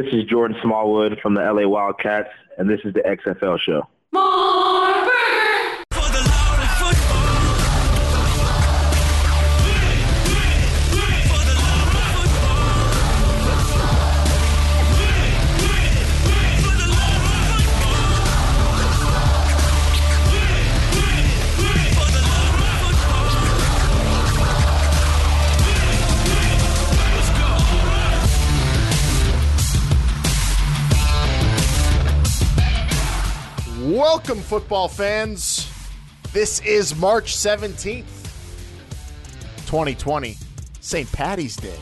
[0.00, 3.86] This is Jordan Smallwood from the LA Wildcats, and this is the XFL show.
[34.12, 35.70] Welcome, football fans.
[36.32, 38.02] This is March 17th,
[39.66, 40.36] 2020,
[40.80, 41.12] St.
[41.12, 41.78] Patty's Day.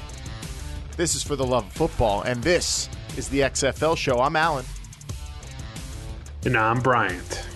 [0.98, 4.18] This is for the love of football, and this is the XFL show.
[4.18, 4.66] I'm Alan.
[6.44, 7.46] And I'm Bryant.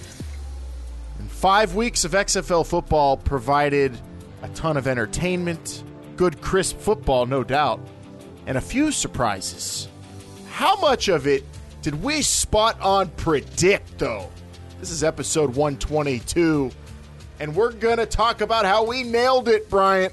[1.19, 4.01] And five weeks of XFL football provided
[4.41, 5.85] a ton of entertainment,
[6.17, 7.79] good, crisp football, no doubt,
[8.47, 9.89] and a few surprises.
[10.51, 11.45] How much of it
[11.83, 14.31] did we spot on predict, though?
[14.83, 16.73] This is episode 122,
[17.39, 20.13] and we're going to talk about how we nailed it, Bryant,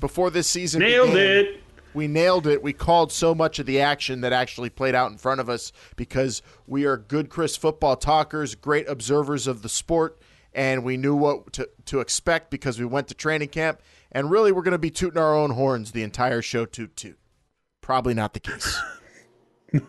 [0.00, 1.44] before this season Nailed began.
[1.44, 1.62] it.
[1.94, 2.60] We nailed it.
[2.60, 5.70] We called so much of the action that actually played out in front of us
[5.94, 10.20] because we are good Chris football talkers, great observers of the sport,
[10.52, 13.80] and we knew what to, to expect because we went to training camp.
[14.10, 17.16] And really, we're going to be tooting our own horns the entire show, toot toot.
[17.80, 18.76] Probably not the case.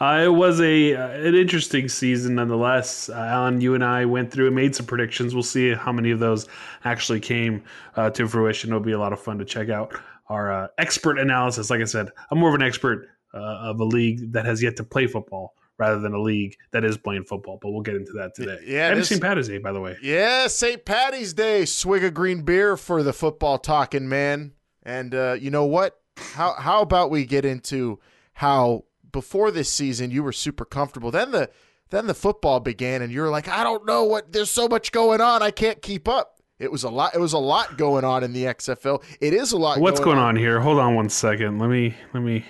[0.00, 3.08] Uh, it was a uh, an interesting season nonetheless.
[3.08, 5.34] Uh, Alan, you and I went through and made some predictions.
[5.34, 6.46] We'll see how many of those
[6.84, 7.64] actually came
[7.96, 8.70] uh, to fruition.
[8.70, 9.92] It'll be a lot of fun to check out
[10.28, 11.68] our uh, expert analysis.
[11.68, 14.76] Like I said, I'm more of an expert uh, of a league that has yet
[14.76, 17.58] to play football rather than a league that is playing football.
[17.60, 18.58] But we'll get into that today.
[18.64, 19.20] Yeah, Happy St.
[19.20, 19.96] Patty's Day, by the way.
[20.02, 20.84] Yeah, St.
[20.84, 21.64] Patty's Day.
[21.64, 24.52] Swig of green beer for the football talking man.
[24.84, 25.98] And uh, you know what?
[26.16, 27.98] How how about we get into
[28.38, 31.10] how before this season you were super comfortable.
[31.10, 31.50] Then the
[31.90, 34.92] then the football began and you were like, I don't know what there's so much
[34.92, 35.42] going on.
[35.42, 36.40] I can't keep up.
[36.60, 39.02] It was a lot it was a lot going on in the XFL.
[39.20, 40.60] It is a lot What's going on here?
[40.60, 41.58] Hold on one second.
[41.58, 42.44] Let me let me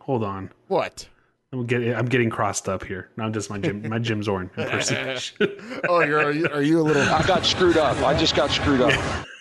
[0.00, 0.50] hold on.
[0.68, 1.06] What?
[1.52, 3.10] I'm getting I'm getting crossed up here.
[3.18, 5.58] Not just my Jim my Jim Zorn impersonation.
[5.90, 7.98] Oh, you're are you, are you a little I got screwed up.
[7.98, 9.26] I just got screwed up.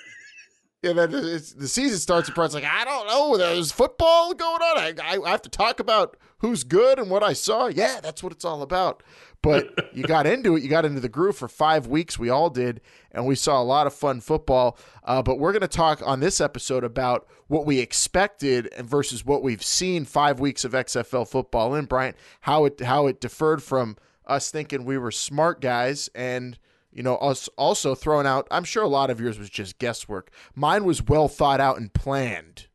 [0.83, 3.37] Yeah, then it's, the season starts and it's like I don't know.
[3.37, 4.77] There's football going on.
[4.77, 7.67] I, I, I have to talk about who's good and what I saw.
[7.67, 9.01] Yeah, that's what it's all about.
[9.41, 10.61] But you got into it.
[10.63, 12.19] You got into the groove for five weeks.
[12.19, 12.81] We all did,
[13.13, 14.77] and we saw a lot of fun football.
[15.05, 19.25] Uh, but we're going to talk on this episode about what we expected and versus
[19.25, 22.17] what we've seen five weeks of XFL football in Bryant.
[22.41, 23.95] How it how it differed from
[24.25, 26.57] us thinking we were smart guys and
[26.93, 28.47] you know, us also throwing out.
[28.51, 30.31] I'm sure a lot of yours was just guesswork.
[30.55, 32.67] Mine was well thought out and planned.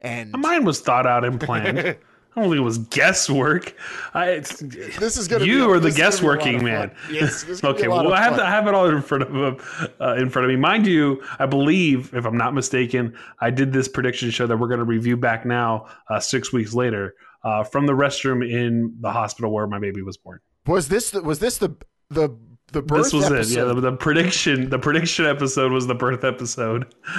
[0.00, 1.96] And Mine was thought out and planned.
[2.36, 3.76] I don't think it was guesswork.
[4.12, 5.44] I, it's, this is gonna.
[5.44, 6.94] you be, are the this is gonna be a lot guessworking man.
[7.08, 9.02] Yes, this is gonna be okay, well, I have to I have it all in
[9.02, 10.56] front of uh, in front of me.
[10.56, 14.66] Mind you, I believe, if I'm not mistaken, I did this prediction show that we're
[14.66, 17.14] going to review back now, uh, six weeks later,
[17.44, 20.40] uh, from the restroom in the hospital where my baby was born.
[20.66, 21.76] Was this the, was this the
[22.10, 22.36] the
[22.72, 23.52] the birth this was episode?
[23.52, 23.56] it.
[23.68, 24.68] Yeah, the, the prediction.
[24.70, 26.86] The prediction episode was the birth episode.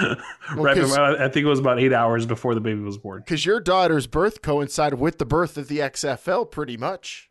[0.54, 3.20] right, 'cause- about- I think it was about eight hours before the baby was born.
[3.24, 7.30] because your daughter's birth coincided with the birth of the XFL, pretty much.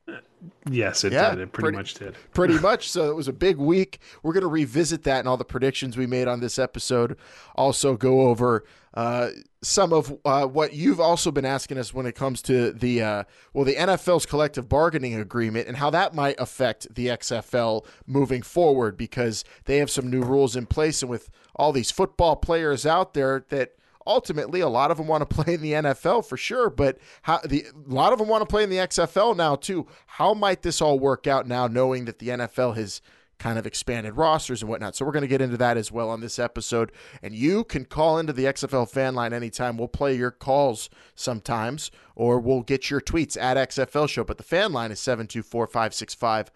[0.69, 1.39] Yes, it Yeah, did.
[1.41, 2.16] It pretty, pretty- much did.
[2.33, 2.89] pretty much.
[2.89, 4.00] So it was a big week.
[4.23, 7.17] We're going to revisit that and all the predictions we made on this episode.
[7.56, 8.63] Also, go over
[8.94, 9.29] uh,
[9.61, 13.23] some of uh, what you've also been asking us when it comes to the uh,
[13.53, 18.95] well, the NFL's collective bargaining agreement and how that might affect the XFL moving forward
[18.95, 23.13] because they have some new rules in place, and with all these football players out
[23.13, 23.73] there that
[24.07, 27.39] ultimately a lot of them want to play in the NFL for sure, but how
[27.39, 29.88] the a lot of them want to play in the XFL now too.
[30.05, 33.01] How might this all work out now knowing that the NFL has
[33.38, 34.95] kind of expanded rosters and whatnot.
[34.95, 36.91] So we're going to get into that as well on this episode.
[37.21, 39.77] And you can call into the XFL fan line anytime.
[39.77, 44.23] We'll play your calls sometimes, or we'll get your tweets at XFL Show.
[44.23, 46.51] But the fan line is 724 565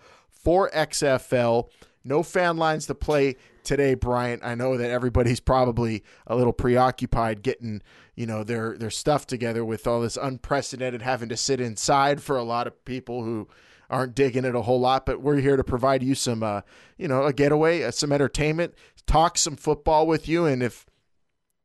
[0.45, 1.69] 4XFL.
[2.03, 3.35] No fan lines to play
[3.69, 4.41] today, Bryant.
[4.43, 7.83] I know that everybody's probably a little preoccupied getting,
[8.15, 12.35] you know, their their stuff together with all this unprecedented having to sit inside for
[12.35, 13.47] a lot of people who
[13.87, 15.05] aren't digging it a whole lot.
[15.05, 16.61] But we're here to provide you some, uh,
[16.97, 18.73] you know, a getaway, uh, some entertainment,
[19.05, 20.87] talk some football with you, and if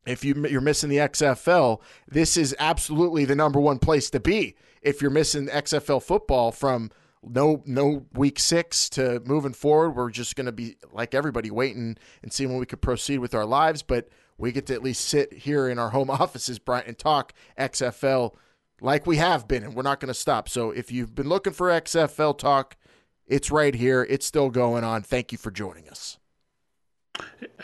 [0.05, 4.57] if you, you're missing the XFL, this is absolutely the number one place to be.
[4.83, 6.91] If you're missing XFL football from
[7.29, 11.97] no no week six to moving forward, we're just going to be like everybody waiting
[12.23, 13.83] and seeing when we could proceed with our lives.
[13.83, 17.33] But we get to at least sit here in our home offices, Brian, and talk
[17.59, 18.35] XFL
[18.81, 20.49] like we have been, and we're not going to stop.
[20.49, 22.77] So if you've been looking for XFL talk,
[23.27, 24.07] it's right here.
[24.09, 25.03] It's still going on.
[25.03, 26.19] Thank you for joining us.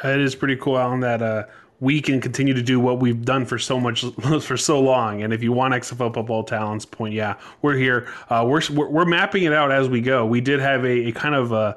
[0.05, 1.45] It is pretty cool, Alan, that uh,
[1.81, 4.05] we can continue to do what we've done for so much
[4.43, 5.23] for so long.
[5.23, 8.09] And if you want XFL football talents, point yeah, we're here.
[8.29, 10.27] Uh, we're, we're, mapping it out as we go.
[10.27, 11.77] We did have a, a kind of a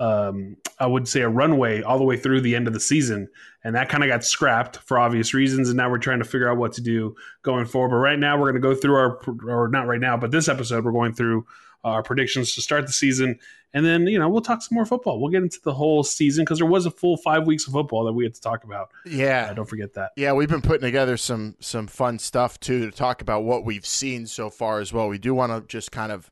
[0.00, 3.28] um, I would say a runway all the way through the end of the season,
[3.64, 5.68] and that kind of got scrapped for obvious reasons.
[5.68, 7.88] And now we're trying to figure out what to do going forward.
[7.88, 9.18] But right now, we're going to go through our,
[9.48, 11.46] or not right now, but this episode, we're going through
[11.84, 13.38] our predictions to start the season,
[13.74, 15.20] and then you know we'll talk some more football.
[15.20, 18.04] We'll get into the whole season because there was a full five weeks of football
[18.04, 18.90] that we had to talk about.
[19.04, 20.12] Yeah, uh, don't forget that.
[20.16, 23.86] Yeah, we've been putting together some some fun stuff too to talk about what we've
[23.86, 25.08] seen so far as well.
[25.08, 26.30] We do want to just kind of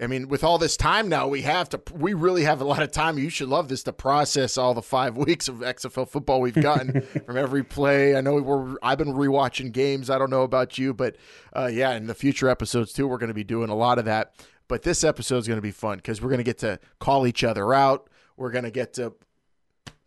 [0.00, 1.80] I mean, with all this time now, we have to.
[1.94, 3.16] We really have a lot of time.
[3.16, 7.00] You should love this to process all the five weeks of XFL football we've gotten
[7.26, 8.16] from every play.
[8.16, 8.76] I know we're.
[8.82, 10.10] I've been rewatching games.
[10.10, 11.16] I don't know about you, but
[11.54, 14.04] uh, yeah, in the future episodes too, we're going to be doing a lot of
[14.06, 14.34] that.
[14.68, 17.26] But this episode is going to be fun because we're going to get to call
[17.26, 18.08] each other out.
[18.36, 19.14] We're going to get to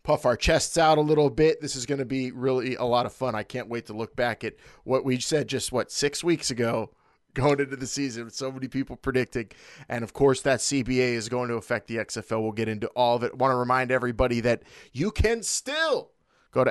[0.02, 1.60] puff our chests out a little bit.
[1.60, 3.34] This is going to be really a lot of fun.
[3.34, 6.90] I can't wait to look back at what we said just what six weeks ago
[7.34, 9.50] going into the season with so many people predicting.
[9.88, 12.42] And of course, that CBA is going to affect the XFL.
[12.42, 13.36] We'll get into all of it.
[13.36, 14.62] Want to remind everybody that
[14.92, 16.10] you can still
[16.52, 16.70] go to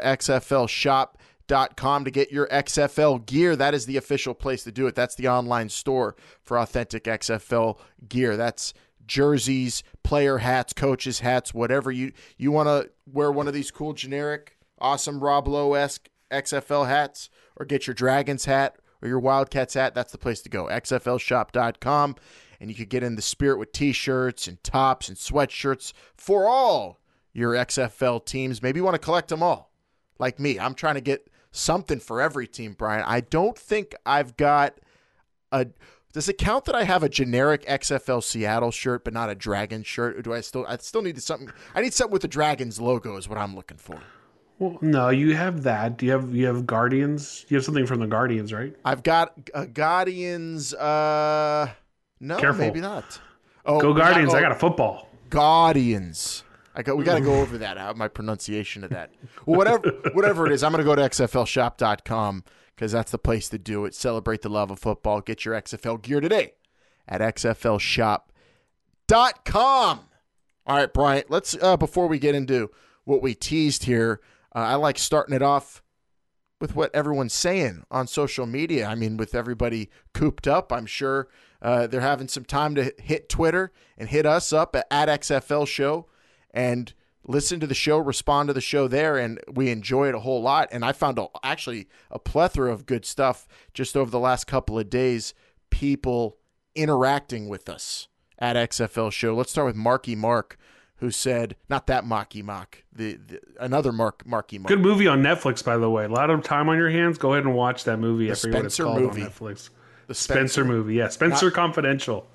[1.48, 3.56] XFLshop.com to get your XFL gear.
[3.56, 4.96] That is the official place to do it.
[4.96, 7.78] That's the online store for authentic XFL
[8.08, 8.38] gear.
[8.38, 8.74] That's
[9.06, 13.94] jerseys, player hats, coaches hats, whatever you you want to wear one of these cool
[13.94, 19.74] generic awesome Rob Lowe esque XFL hats or get your Dragons hat or your Wildcats
[19.74, 20.66] hat, that's the place to go.
[20.66, 22.16] XFLshop.com.
[22.60, 26.48] And you could get in the spirit with t shirts and tops and sweatshirts for
[26.48, 27.00] all
[27.32, 28.64] your XFL teams.
[28.64, 29.72] Maybe you want to collect them all,
[30.18, 30.60] like me.
[30.60, 33.04] I'm trying to get something for every team, Brian.
[33.06, 34.80] I don't think I've got
[35.52, 35.68] a.
[36.14, 39.84] Does it count that I have a generic XFL Seattle shirt, but not a Dragon
[39.84, 40.18] shirt?
[40.18, 40.66] Or do I still?
[40.68, 41.52] I still need something.
[41.76, 43.18] I need something with the Dragons logo.
[43.18, 44.00] Is what I'm looking for.
[44.60, 46.02] Well, no, you have that.
[46.02, 47.46] You have you have Guardians.
[47.50, 48.76] You have something from the Guardians, right?
[48.84, 50.74] I've got uh, Guardians.
[50.74, 51.70] Uh,
[52.20, 52.62] no, Careful.
[52.62, 53.20] maybe not.
[53.66, 54.30] Oh, go Guardians!
[54.30, 55.10] Got, oh, I got a football.
[55.30, 56.44] Guardians.
[56.78, 56.96] I got.
[56.96, 57.80] We got to go over that.
[57.80, 59.10] Out my pronunciation of that.
[59.46, 62.44] Whatever, whatever it is, I'm going to go to xflshop.com
[62.76, 63.96] because that's the place to do it.
[63.96, 65.22] Celebrate the love of football.
[65.22, 66.54] Get your XFL gear today
[67.08, 70.00] at xflshop.com.
[70.68, 71.32] All right, Bryant.
[71.32, 72.70] Let's uh, before we get into
[73.06, 74.22] what we teased here.
[74.56, 75.82] Uh, I like starting it off
[76.62, 78.86] with what everyone's saying on social media.
[78.86, 81.28] I mean, with everybody cooped up, I'm sure
[81.60, 85.68] uh, they're having some time to hit Twitter and hit us up at, at XFL
[85.68, 86.06] Show
[86.58, 86.92] and
[87.24, 90.42] listen to the show, respond to the show there, and we enjoy it a whole
[90.42, 90.68] lot.
[90.72, 94.80] And I found a, actually a plethora of good stuff just over the last couple
[94.80, 95.36] of days.
[95.70, 96.38] People
[96.74, 98.08] interacting with us
[98.40, 99.36] at XFL Show.
[99.36, 100.58] Let's start with Marky Mark
[101.00, 104.70] who said not that Marky Mark, the, the another Mark Marky Mark.
[104.70, 106.06] Good movie on Netflix, by the way.
[106.06, 107.20] A lot of time on your hands.
[107.20, 108.26] Go ahead and watch that movie.
[108.26, 109.22] The I forget Spencer what it's called movie.
[109.22, 109.70] on Netflix.
[110.08, 112.26] The Spencer, Spencer movie, yeah, Spencer not, Confidential.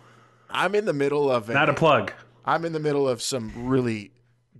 [0.48, 1.54] I'm in the middle of it.
[1.54, 2.12] Not a plug.
[2.44, 4.12] I'm in the middle of some really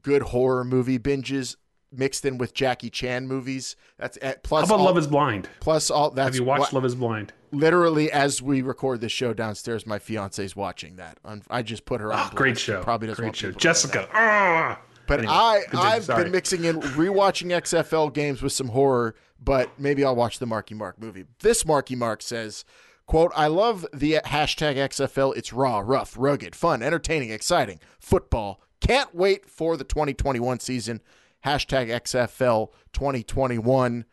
[0.03, 1.57] good horror movie binges
[1.93, 3.77] mixed in with Jackie Chan movies.
[3.99, 4.63] That's eh, plus.
[4.69, 5.49] How about all, Love Is Blind?
[5.61, 6.11] Plus all.
[6.11, 7.33] That's Have you watched Love Is Blind?
[7.53, 11.19] Literally, as we record this show downstairs, my fiance's watching that.
[11.51, 12.31] I just put her on.
[12.33, 12.83] Oh, great show.
[12.83, 13.23] Probably doesn't.
[13.23, 13.53] Great show.
[13.53, 14.09] Jessica.
[14.13, 14.81] Ah!
[15.07, 16.25] But anyway, I I've Sorry.
[16.25, 19.15] been mixing in rewatching XFL games with some horror.
[19.39, 21.25] But maybe I'll watch the Marky Mark movie.
[21.41, 22.65] This Marky Mark says.
[23.13, 25.37] Quote, I love the hashtag XFL.
[25.37, 27.79] It's raw, rough, rugged, fun, entertaining, exciting.
[28.01, 28.63] Football.
[28.81, 31.03] Can't wait for the 2021 season
[31.45, 34.07] hashtag XFL 2021.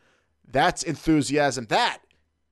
[0.46, 1.68] That's enthusiasm.
[1.68, 2.00] That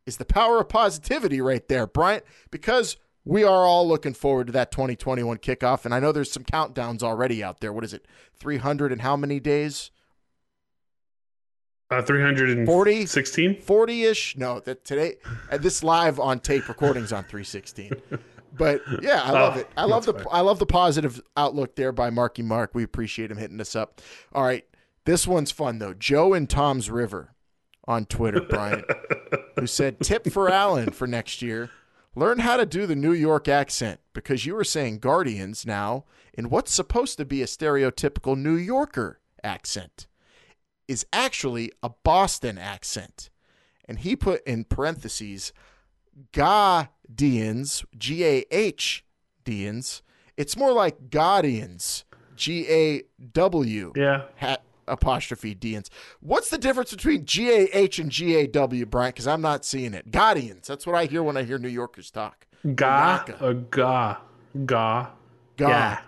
[0.06, 4.54] is the power of positivity right there, Bryant, because we are all looking forward to
[4.54, 5.84] that 2021 kickoff.
[5.84, 7.74] And I know there's some countdowns already out there.
[7.74, 8.06] What is it?
[8.40, 9.92] 300 and how many days?
[11.90, 15.16] Uh, 340 16 40-ish no that today
[15.50, 17.94] uh, this live on tape recordings on 316
[18.58, 19.70] but yeah, I love oh, it.
[19.78, 22.72] I love the I love the positive outlook there by Marky Mark.
[22.74, 24.02] We appreciate him hitting us up.
[24.34, 24.66] All right,
[25.06, 25.94] this one's fun though.
[25.94, 27.36] Joe and Tom's River
[27.88, 28.84] on Twitter, Brian,
[29.56, 31.70] who said tip for Alan for next year.
[32.16, 36.50] Learn how to do the New York accent because you were saying Guardians now in
[36.50, 40.07] what's supposed to be a stereotypical New Yorker accent
[40.88, 43.30] is actually a Boston accent.
[43.86, 45.54] And he put in parentheses,
[46.34, 49.04] Gadians, G A H
[49.46, 50.02] Dians.
[50.36, 53.04] It's more like Guardians, G A
[53.34, 53.94] W.
[53.96, 54.24] Yeah.
[54.40, 55.90] Ha- apostrophe Dians.
[56.22, 59.10] What's the difference between GAH and GAW, Brian?
[59.10, 60.12] Because I'm not seeing it.
[60.12, 60.68] Guardians.
[60.68, 62.46] That's what I hear when I hear New Yorkers talk.
[62.76, 63.44] Ga Yaka.
[63.44, 64.18] or uh, ga
[64.66, 65.10] ga
[65.58, 66.02] Ga.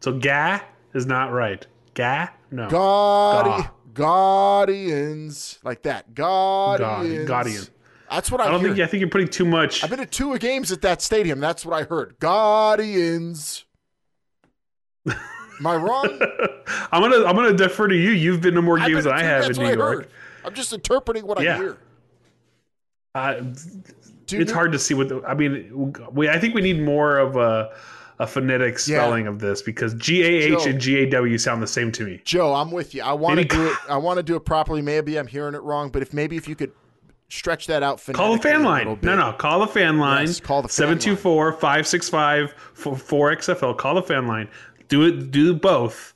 [0.00, 0.60] So ga
[0.94, 1.66] is not right.
[1.94, 2.68] Ga no.
[2.68, 3.70] Guardi- Ga.
[3.96, 5.58] Guardians.
[5.64, 6.14] Like that.
[6.14, 7.28] Guardians.
[7.28, 7.64] Guardian.
[8.10, 8.68] That's what I, I don't hear.
[8.70, 8.80] think.
[8.80, 9.82] I think you're putting too much.
[9.82, 11.40] I've been to two games at that stadium.
[11.40, 12.16] That's what I heard.
[12.20, 13.64] Guardians.
[15.08, 16.06] Am I wrong?
[16.92, 17.24] I'm gonna.
[17.24, 18.10] I'm gonna defer to you.
[18.10, 19.98] You've been to more games than I have in New I York.
[19.98, 20.08] heard.
[20.44, 21.78] I'm just interpreting what I hear.
[23.14, 23.42] Uh,
[24.28, 25.08] it's hard to see what.
[25.08, 26.28] The, I mean, we.
[26.28, 27.72] I think we need more of a
[28.18, 31.66] a phonetic spelling of this because G A H and G A W sound the
[31.66, 32.20] same to me.
[32.24, 33.02] Joe, I'm with you.
[33.02, 33.76] I want to do it.
[33.88, 34.82] I want to do it properly.
[34.82, 36.72] Maybe I'm hearing it wrong, but if maybe if you could
[37.28, 38.02] stretch that out.
[38.12, 38.98] Call the fan line.
[39.02, 39.32] No, no.
[39.32, 40.26] Call the fan line.
[40.26, 43.76] Yes, call the fan 724 565 4XFL.
[43.76, 44.48] Call the fan line.
[44.88, 45.30] Do it.
[45.30, 46.14] Do both.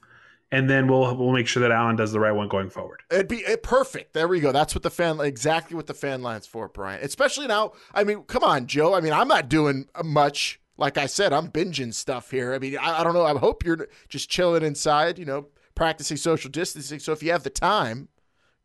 [0.53, 3.03] And then we'll we'll make sure that Alan does the right one going forward.
[3.11, 4.15] It'd be it, perfect.
[4.15, 4.51] There we go.
[4.51, 7.01] That's what the fan exactly what the fan line's for, Brian.
[7.05, 7.73] Especially now.
[7.95, 8.95] I mean, come on, Joe.
[8.95, 10.60] I mean, I'm not doing much.
[10.81, 12.55] Like I said, I'm binging stuff here.
[12.55, 13.25] I mean, I, I don't know.
[13.25, 15.19] I hope you're just chilling inside.
[15.19, 16.99] You know, practicing social distancing.
[16.99, 18.09] So if you have the time,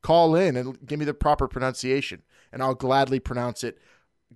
[0.02, 3.78] call in and give me the proper pronunciation, and I'll gladly pronounce it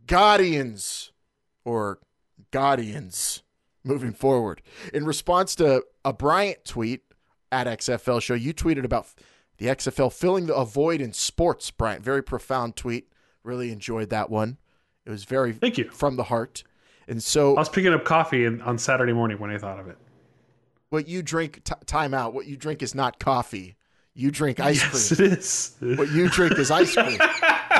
[0.06, 1.12] Guardians
[1.64, 2.00] or
[2.52, 3.44] Guardians
[3.84, 4.62] moving forward.
[4.94, 7.02] In response to a Bryant tweet
[7.52, 9.08] at XFL Show, you tweeted about
[9.58, 12.04] the XFL filling the void in sports, Bryant.
[12.04, 13.12] Very profound tweet.
[13.44, 14.58] Really enjoyed that one.
[15.06, 15.90] It was very Thank you.
[15.92, 16.64] from the heart.
[17.10, 19.98] And so, I was picking up coffee on Saturday morning when I thought of it.
[20.90, 22.34] what you drink, t- time out.
[22.34, 23.76] What you drink is not coffee.
[24.14, 25.32] You drink ice yes, cream.
[25.32, 25.76] it is.
[25.98, 27.18] What you drink is ice cream.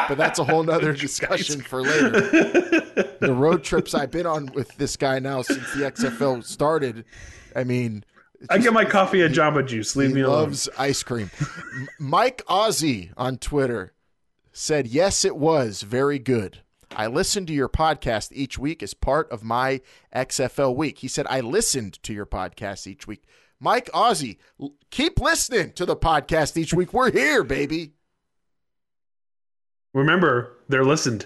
[0.08, 2.12] but that's a whole nother discussion for later.
[3.20, 7.06] the road trips I've been on with this guy now since the XFL started.
[7.56, 8.04] I mean,
[8.50, 9.96] I get my coffee at Jamba Juice.
[9.96, 10.44] Leave me alone.
[10.44, 11.30] loves ice cream.
[12.00, 13.94] Mike Ozzy on Twitter
[14.54, 16.60] said, "Yes, it was very good.
[16.96, 19.82] I listened to your podcast each week as part of my
[20.14, 23.24] XFL week." He said, "I listened to your podcast each week."
[23.60, 26.94] Mike Ozzy, l- keep listening to the podcast each week.
[26.94, 27.94] We're here, baby.
[29.94, 31.26] Remember, they're listened.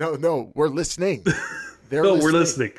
[0.00, 1.24] No, no, we're listening.
[1.90, 2.72] They're No, we're listening.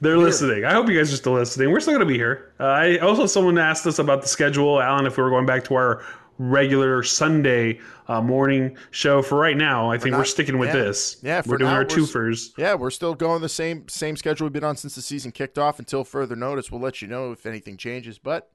[0.00, 0.64] They're listening.
[0.64, 1.70] I hope you guys are still listening.
[1.72, 2.52] We're still going to be here.
[2.60, 5.64] Uh, I also someone asked us about the schedule, Alan, if we were going back
[5.64, 6.04] to our
[6.38, 9.22] regular Sunday uh, morning show.
[9.22, 10.82] For right now, I think not- we're sticking with yeah.
[10.82, 11.16] this.
[11.22, 12.52] Yeah, for we're doing now, our we're twofers.
[12.56, 15.58] Yeah, we're still going the same same schedule we've been on since the season kicked
[15.58, 15.78] off.
[15.78, 18.18] Until further notice, we'll let you know if anything changes.
[18.18, 18.50] But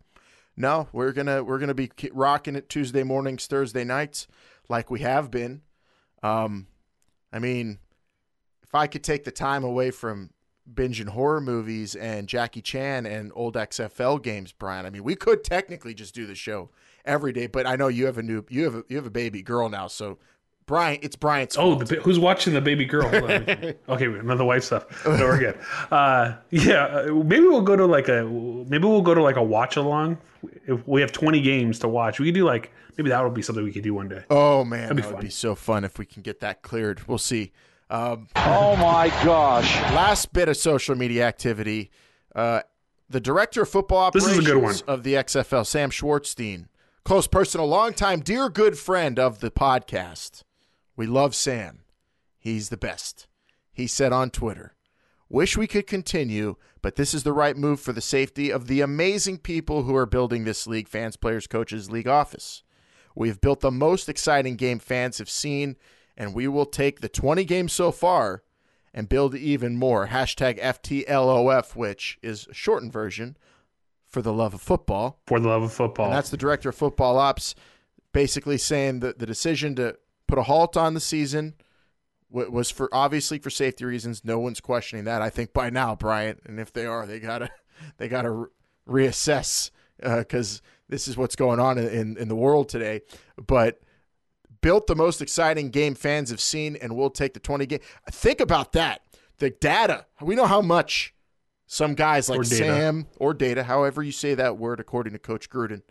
[0.56, 4.28] no, we're gonna we're gonna be rocking it Tuesday mornings, Thursday nights,
[4.70, 5.62] like we have been.
[6.24, 6.68] Um,
[7.32, 7.80] I mean,
[8.64, 10.32] if I could take the time away from
[10.74, 15.44] binging horror movies and Jackie Chan and old XFL games, Brian, I mean, we could
[15.44, 16.70] technically just do the show
[17.08, 17.48] every day.
[17.48, 19.70] But I know you have a new you have a, you have a baby girl
[19.70, 20.20] now, so
[20.68, 21.56] Brian, it's Brian's.
[21.58, 21.88] Oh, fault.
[21.88, 23.06] the, who's watching the baby girl?
[23.90, 25.06] Okay, another wife stuff.
[25.06, 25.60] No, we're good.
[25.90, 29.44] Uh, yeah, uh, maybe we'll go to like a maybe we'll go to like a
[29.44, 30.18] watch along.
[30.68, 33.42] If we have twenty games to watch, we could do like maybe that would be
[33.42, 34.24] something we could do one day.
[34.30, 37.08] Oh man, be that would be so fun if we can get that cleared.
[37.08, 37.54] We'll see.
[37.90, 39.74] Um, Oh my gosh.
[39.94, 41.90] last bit of social media activity.
[42.36, 42.60] Uh,
[43.10, 44.76] the director of football This operations is a good one.
[44.90, 46.66] of the XFL, Sam Schwartzstein,
[47.08, 50.44] close person, a longtime dear good friend of the podcast.
[50.98, 51.86] We love Sam.
[52.38, 53.28] He's the best.
[53.72, 54.76] He said on Twitter,
[55.30, 58.82] "Wish we could continue, but this is the right move for the safety of the
[58.82, 62.62] amazing people who are building this league, fans, players, coaches, league office.
[63.16, 65.78] We have built the most exciting game fans have seen,
[66.18, 68.44] and we will take the 20 games so far
[68.94, 70.08] and build even more.
[70.08, 73.38] Hashtag FTLOF, which is a shortened version
[74.08, 75.20] for the love of football.
[75.28, 77.56] For the love of football, And that's the director of football ops
[78.14, 79.96] basically saying that the decision to
[80.28, 81.54] put a halt on the season
[82.30, 84.26] was for obviously for safety reasons.
[84.26, 85.22] No one's questioning that.
[85.22, 87.50] I think by now, Bryant, and if they are, they gotta
[87.98, 88.48] they gotta re-
[88.88, 89.72] reassess
[90.04, 93.02] uh, because this is what's going on in, in the world today.
[93.46, 93.80] But
[94.62, 97.80] built the most exciting game fans have seen, and we'll take the twenty game.
[98.12, 99.02] Think about that.
[99.38, 100.08] The data.
[100.22, 101.14] We know how much
[101.68, 102.44] some guys like Or.
[102.44, 105.82] Sam or data, however you say that word, according to Coach Gruden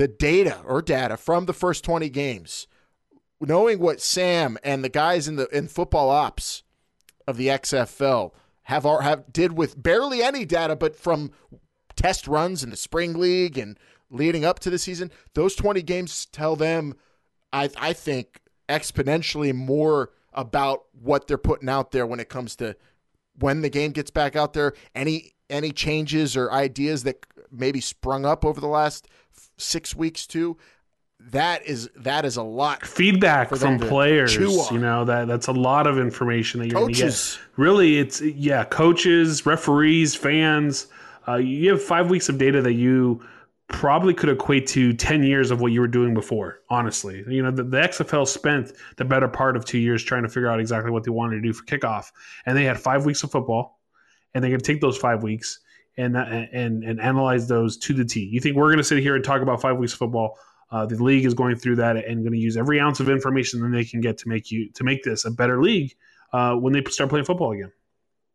[0.00, 2.66] the data or data from the first 20 games,
[3.38, 6.62] knowing what Sam and the guys in the in football ops
[7.26, 11.32] of the XFL have have did with barely any data, but from
[11.96, 13.78] test runs in the spring league and
[14.10, 16.94] leading up to the season, those 20 games tell them,
[17.52, 22.76] I I think exponentially more about what they're putting out there when it comes to
[23.40, 28.24] when the game gets back out there, any any changes or ideas that maybe sprung
[28.24, 29.08] up over the last
[29.56, 30.56] six weeks too.
[31.32, 32.86] That is that is a lot.
[32.86, 37.00] Feedback from players, you know that that's a lot of information that you're going to
[37.00, 37.38] get.
[37.56, 40.86] Really, it's yeah, coaches, referees, fans.
[41.28, 43.22] Uh, you have five weeks of data that you
[43.70, 47.24] probably could equate to 10 years of what you were doing before honestly.
[47.26, 50.48] You know the, the xfl spent the better part of two years trying to figure
[50.48, 52.06] out exactly what they wanted to do for kickoff
[52.46, 53.80] and they had five weeks of football
[54.34, 55.60] and going to take those five weeks
[55.96, 58.20] and and and analyze those to the t.
[58.20, 60.38] You think we're going to sit here and talk about five weeks of football?
[60.70, 63.60] Uh, the league is going through that and going to use every ounce of information
[63.60, 65.92] that they can get to make you to make this a better league
[66.32, 67.72] uh, when they start playing football again.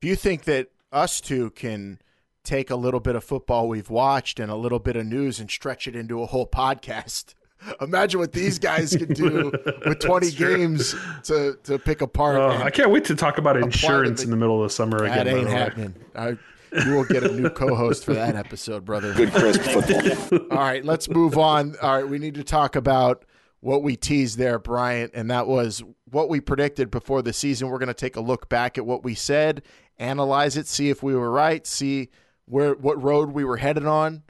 [0.01, 1.99] Do you think that us two can
[2.45, 5.49] take a little bit of football we've watched and a little bit of news and
[5.49, 7.33] stretch it into a whole podcast?
[7.81, 9.51] Imagine what these guys can do
[9.85, 12.37] with 20 games to, to pick apart.
[12.37, 15.25] Uh, I can't wait to talk about insurance in the middle of the summer again.
[15.25, 15.95] that ain't happening.
[16.15, 16.37] I,
[16.85, 19.13] you will get a new co-host for that episode, brother.
[19.13, 20.39] Good crisp football.
[20.51, 21.75] All right, let's move on.
[21.81, 23.25] All right, we need to talk about
[23.61, 27.69] what we teased there, Bryant, and that was what we predicted before the season.
[27.69, 29.63] We're going to take a look back at what we said,
[29.97, 32.09] analyze it, see if we were right, see
[32.45, 34.23] where what road we were headed on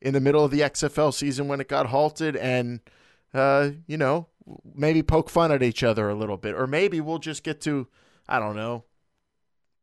[0.00, 2.80] in the middle of the XFL season when it got halted, and
[3.32, 4.28] uh, you know,
[4.74, 7.88] maybe poke fun at each other a little bit, or maybe we'll just get to,
[8.28, 8.84] I don't know,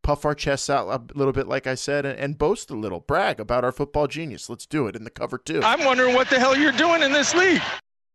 [0.03, 2.99] puff our chests out a little bit, like I said, and, and boast a little,
[3.01, 4.49] brag about our football genius.
[4.49, 5.61] Let's do it in the cover two.
[5.63, 7.61] I'm wondering what the hell you're doing in this league.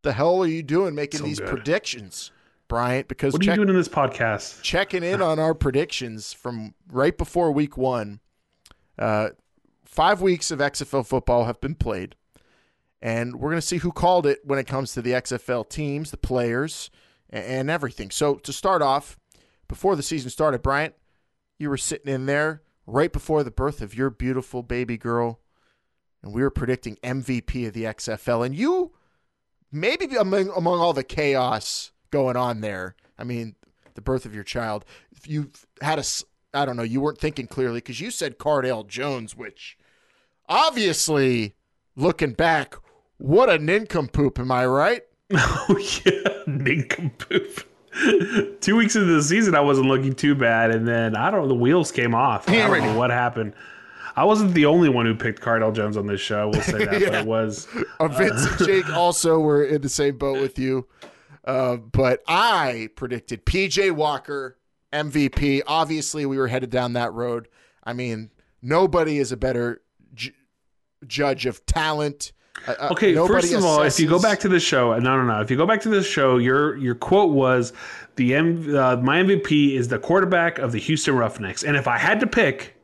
[0.03, 1.49] the hell are you doing making So these good.
[1.49, 2.31] predictions,
[2.69, 3.09] Bryant?
[3.09, 4.63] Because What are check, you doing in this podcast?
[4.63, 8.21] checking in on our predictions from right before week one.
[8.99, 9.31] Uh,
[9.97, 12.15] five weeks of XFL football have been played,
[13.01, 16.11] and we're going to see who called it when it comes to the XFL teams,
[16.11, 16.91] the players,
[17.31, 18.11] and everything.
[18.11, 19.19] So to start off,
[19.69, 20.95] before the season started, Bryant,
[21.59, 25.41] you were sitting in there right before the birth of your beautiful baby girl,
[26.23, 28.93] and we were predicting MVP of the XFL, and you
[29.73, 32.97] maybe among among all the chaos going on there.
[33.19, 33.57] I mean,
[33.95, 34.85] the birth of your child.
[35.25, 35.51] You
[35.81, 36.05] had a,
[36.53, 39.79] I don't know, you weren't thinking clearly because you said Cardale Jones, which
[40.49, 41.55] obviously,
[41.97, 42.75] looking back,
[43.19, 44.39] what a nincompoop.
[44.39, 45.03] Am I right?
[45.33, 47.63] Oh yeah, nincompoop.
[48.61, 51.49] Two weeks into the season, I wasn't looking too bad, and then I don't know.
[51.49, 52.49] The wheels came off.
[52.49, 53.55] I don't know what happened.
[54.15, 56.43] I wasn't the only one who picked Cardale Jones on this show.
[56.43, 57.21] I will say that, but Yeah.
[57.21, 57.67] it was.
[57.99, 60.87] Uh, Vince and Jake also were in the same boat with you.
[61.45, 64.59] Uh, but I predicted PJ Walker
[64.93, 65.63] MVP.
[65.67, 67.49] Obviously, we were headed down that road.
[67.85, 68.31] I mean,
[68.63, 69.83] nobody is a better
[71.07, 72.33] judge of talent.
[72.67, 75.25] Uh, uh, Okay, first of all, if you go back to the show, no, no,
[75.25, 75.41] no.
[75.41, 77.73] If you go back to this show, your your quote was
[78.17, 81.99] the M, uh, my MVP is the quarterback of the Houston Roughnecks, and if I
[81.99, 82.75] had to pick,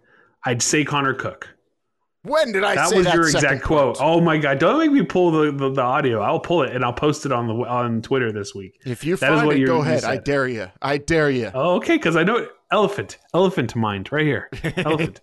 [0.44, 1.48] I'd say Connor Cook.
[2.22, 3.96] when did I That was that your exact quote.
[3.98, 4.58] Oh my god!
[4.58, 6.20] Don't make me pull the, the, the audio.
[6.20, 8.78] I'll pull it and I'll post it on the on Twitter this week.
[8.84, 10.04] If you That is find what it, go ahead.
[10.04, 10.68] I dare you.
[10.82, 11.50] I dare you.
[11.54, 14.50] Oh, okay, because I know elephant, elephant mind right here.
[14.76, 15.20] Elephant.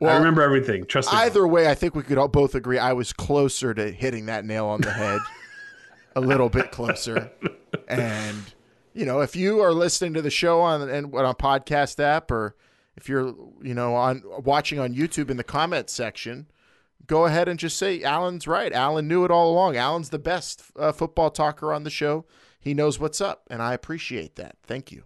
[0.00, 0.86] I remember everything.
[0.86, 1.18] Trust me.
[1.18, 4.44] Either way, I think we could all both agree I was closer to hitting that
[4.44, 5.20] nail on the head,
[6.16, 7.30] a little bit closer.
[7.88, 8.54] And
[8.94, 12.30] you know, if you are listening to the show on and on a podcast app,
[12.30, 12.54] or
[12.96, 16.46] if you're you know on watching on YouTube in the comments section,
[17.06, 18.72] go ahead and just say Alan's right.
[18.72, 19.76] Alan knew it all along.
[19.76, 22.24] Alan's the best uh, football talker on the show.
[22.60, 24.56] He knows what's up, and I appreciate that.
[24.62, 25.04] Thank you.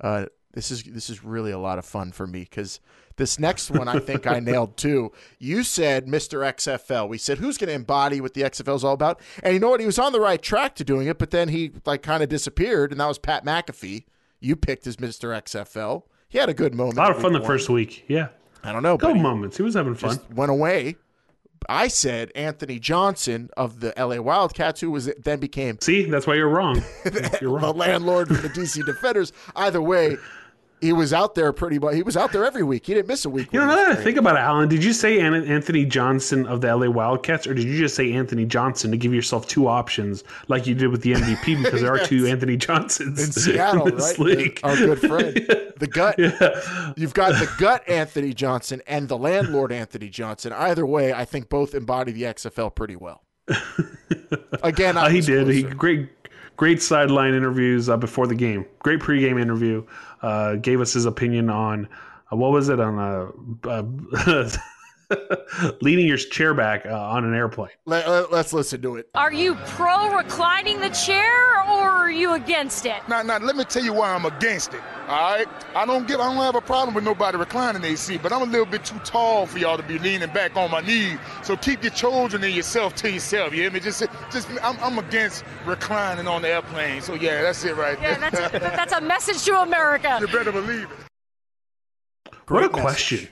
[0.00, 2.80] Uh, this is this is really a lot of fun for me because
[3.22, 5.12] this next one I think I nailed too.
[5.38, 6.40] You said Mr.
[6.40, 7.08] XFL.
[7.08, 9.70] We said who's going to embody what the XFL is all about, and you know
[9.70, 9.78] what?
[9.78, 12.28] He was on the right track to doing it, but then he like kind of
[12.28, 14.04] disappeared, and that was Pat McAfee.
[14.40, 15.40] You picked as Mr.
[15.40, 16.02] XFL.
[16.28, 16.98] He had a good moment.
[16.98, 18.04] a lot of fun the first week.
[18.08, 18.28] Yeah,
[18.64, 19.56] I don't know, he moments.
[19.56, 20.16] He was having fun.
[20.16, 20.96] just went away.
[21.68, 26.34] I said Anthony Johnson of the LA Wildcats, who was then became See, that's why
[26.34, 26.82] you're wrong.
[27.40, 29.32] You're the landlord for the DC Defenders.
[29.54, 30.16] Either way,
[30.82, 31.94] he was out there pretty much.
[31.94, 32.84] He was out there every week.
[32.86, 33.52] He didn't miss a week.
[33.52, 36.60] You know, now that I think about it, Alan, did you say Anthony Johnson of
[36.60, 40.24] the LA Wildcats, or did you just say Anthony Johnson to give yourself two options,
[40.48, 41.62] like you did with the MVP?
[41.62, 44.36] Because there are two Anthony Johnsons in Seattle, in this right?
[44.36, 44.60] league.
[44.64, 45.34] Our good friend,
[45.78, 46.18] the gut.
[46.18, 46.92] Yeah.
[46.96, 50.52] You've got the gut Anthony Johnson and the landlord Anthony Johnson.
[50.52, 53.22] Either way, I think both embody the XFL pretty well.
[54.62, 55.48] Again, I Uh, he did.
[55.48, 56.08] He great,
[56.56, 58.64] great sideline interviews uh, before the game.
[58.80, 59.84] Great pregame interview.
[60.22, 61.88] Uh, gave us his opinion on
[62.32, 64.50] uh, what was it on uh, uh,
[65.80, 67.70] leaning your chair back uh, on an airplane.
[67.86, 69.08] Let, let, let's listen to it.
[69.14, 72.96] Are you pro reclining the chair or are you against it?
[73.08, 74.80] Now, now, let me tell you why I'm against it.
[75.08, 78.22] All right, I don't give, I don't have a problem with nobody reclining their seat,
[78.22, 80.80] but I'm a little bit too tall for y'all to be leaning back on my
[80.80, 81.18] knees.
[81.42, 83.52] So keep your children and yourself to yourself.
[83.52, 83.80] You hear me?
[83.80, 87.02] Just, just, I'm, I'm against reclining on the airplane.
[87.02, 88.30] So yeah, that's it right Yeah, there.
[88.30, 90.18] that's, that's a message to America.
[90.20, 92.32] you better believe it.
[92.48, 92.80] what a message.
[92.80, 93.28] question.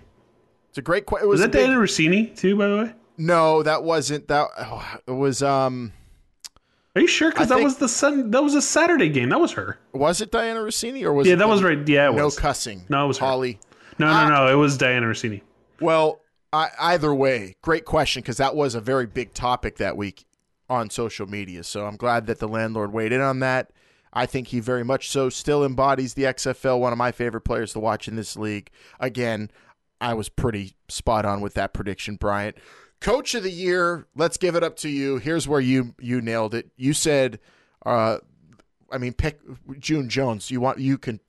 [0.70, 1.28] It's a great question.
[1.28, 2.56] Was that big- Dianna Russini too?
[2.56, 4.48] By the way, No, that wasn't that.
[4.58, 5.92] Oh, it was um.
[6.96, 7.30] are you sure?
[7.30, 8.30] Because that think- was the sun.
[8.30, 9.28] That was a Saturday game.
[9.28, 9.78] That was her.
[9.92, 11.86] Was it Dianna Russini or was Yeah, it that was right.
[11.88, 12.38] Yeah, no was.
[12.38, 12.84] cussing?
[12.88, 13.26] No, it was her.
[13.26, 13.58] Holly.
[13.98, 14.46] No, no, no.
[14.52, 15.42] It was Dianna Russini.
[15.80, 16.20] Well,
[16.52, 20.24] I, either way, great question because that was a very big topic that week
[20.68, 21.64] on social media.
[21.64, 23.70] So I'm glad that the landlord weighed in on that.
[24.12, 27.72] I think he very much so still embodies the XFL, one of my favorite players
[27.74, 28.70] to watch in this league.
[28.98, 29.50] Again,
[30.00, 32.56] I was pretty spot on with that prediction, Bryant.
[33.00, 35.16] Coach of the year, let's give it up to you.
[35.16, 36.70] Here's where you you nailed it.
[36.76, 37.38] You said,
[37.86, 38.18] uh,
[38.92, 39.40] I mean, pick
[39.78, 40.50] June Jones.
[40.50, 41.20] You want you can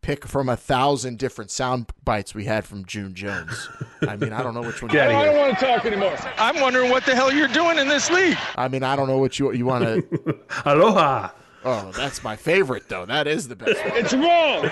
[0.00, 3.68] pick from a thousand different sound bites we had from June Jones.
[4.02, 4.90] I mean, I don't know which one.
[4.90, 5.38] Get out of here.
[5.38, 6.16] want to talk anymore.
[6.38, 8.38] I'm wondering what the hell you're doing in this league.
[8.56, 10.38] I mean, I don't know what you you want to.
[10.64, 11.30] Aloha.
[11.64, 13.04] Oh, that's my favorite though.
[13.04, 13.84] That is the best.
[13.84, 13.96] One.
[13.96, 14.70] It's wrong.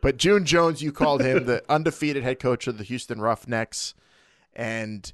[0.00, 3.94] But June Jones, you called him the undefeated head coach of the Houston Roughnecks,
[4.54, 5.12] and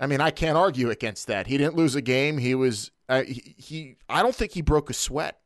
[0.00, 1.46] I mean, I can't argue against that.
[1.46, 2.38] He didn't lose a game.
[2.38, 3.96] He was uh, he, he.
[4.08, 5.38] I don't think he broke a sweat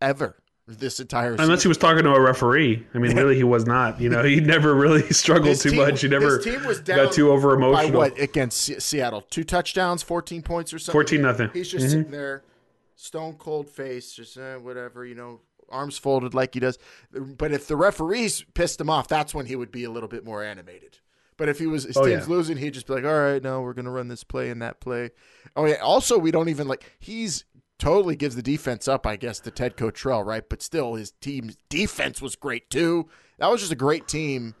[0.00, 1.44] ever this entire season.
[1.44, 2.86] Unless he was talking to a referee.
[2.94, 4.00] I mean, really, he was not.
[4.00, 6.00] You know, he never really struggled His too team- much.
[6.00, 7.98] He never team was down got too over by emotional.
[7.98, 9.20] what against Seattle?
[9.22, 10.92] Two touchdowns, fourteen points or something.
[10.92, 11.50] 14 nothing.
[11.52, 12.42] He's just sitting there,
[12.96, 16.78] stone cold face, just eh, whatever, you know, arms folded like he does.
[17.12, 20.24] But if the referees pissed him off, that's when he would be a little bit
[20.24, 20.98] more animated.
[21.36, 22.34] But if he was his Oh, team's yeah.
[22.34, 24.80] losing, he'd just be like, "All right, no, we're gonna run this play and that
[24.80, 25.10] play."
[25.56, 25.76] Oh yeah.
[25.76, 27.44] Also, we don't even like he's
[27.78, 30.48] totally gives the defense up, I guess, to Ted Cottrell, right?
[30.48, 33.08] But still, his team's defense was great too.
[33.38, 34.54] That was just a great team.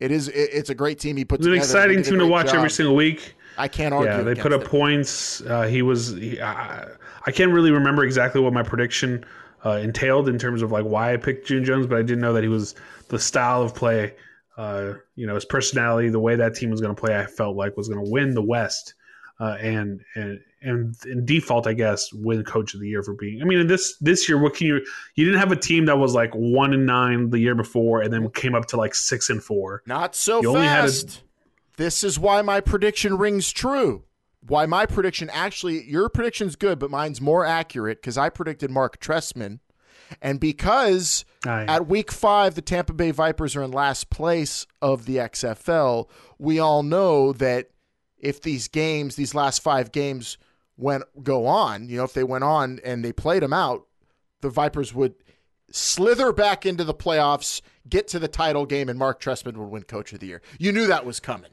[0.00, 0.28] It is.
[0.28, 1.54] It, it's a great team he put It was an.
[1.54, 3.34] Exciting team to watch every single week.
[3.56, 4.10] I can't argue.
[4.10, 4.68] Yeah, they put up it.
[4.68, 5.40] points.
[5.40, 6.10] Uh, he was.
[6.10, 6.86] He, I,
[7.26, 9.24] I can't really remember exactly what my prediction
[9.64, 12.32] uh, entailed in terms of like why I picked June Jones, but I didn't know
[12.32, 12.74] that he was
[13.08, 14.14] the style of play.
[14.56, 17.56] Uh, you know, his personality, the way that team was going to play, I felt
[17.56, 18.94] like was going to win the West,
[19.38, 23.40] uh, and and and in default, I guess, win Coach of the Year for being.
[23.40, 24.84] I mean, in this this year, what can you?
[25.14, 28.12] You didn't have a team that was like one and nine the year before, and
[28.12, 29.82] then came up to like six and four.
[29.86, 31.22] Not so You only had a- fast.
[31.76, 34.02] This is why my prediction rings true.
[34.46, 39.00] Why my prediction actually, your prediction's good, but mine's more accurate because I predicted Mark
[39.00, 39.60] Trestman.
[40.22, 41.66] And because Aye.
[41.68, 46.58] at week five, the Tampa Bay Vipers are in last place of the XFL, we
[46.58, 47.70] all know that
[48.18, 50.38] if these games, these last five games,
[50.78, 53.86] went go on, you know, if they went on and they played them out,
[54.40, 55.14] the Vipers would
[55.70, 59.82] slither back into the playoffs, get to the title game, and Mark Trestman would win
[59.82, 60.40] Coach of the Year.
[60.58, 61.50] You knew that was coming.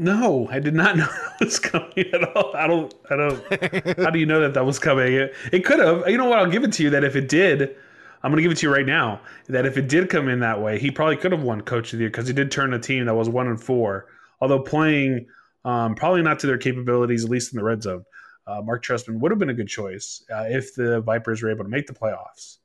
[0.00, 2.54] No, I did not know that was coming at all.
[2.56, 2.94] I don't.
[3.10, 3.98] I don't.
[3.98, 5.12] how do you know that that was coming?
[5.12, 6.08] It, it could have.
[6.08, 6.38] You know what?
[6.38, 7.76] I'll give it to you that if it did,
[8.22, 9.20] I'm going to give it to you right now.
[9.48, 11.98] That if it did come in that way, he probably could have won Coach of
[11.98, 14.06] the Year because he did turn a team that was one and four,
[14.40, 15.26] although playing
[15.64, 18.04] um, probably not to their capabilities, at least in the red zone.
[18.46, 21.64] Uh, Mark Trestman would have been a good choice uh, if the Vipers were able
[21.64, 22.58] to make the playoffs.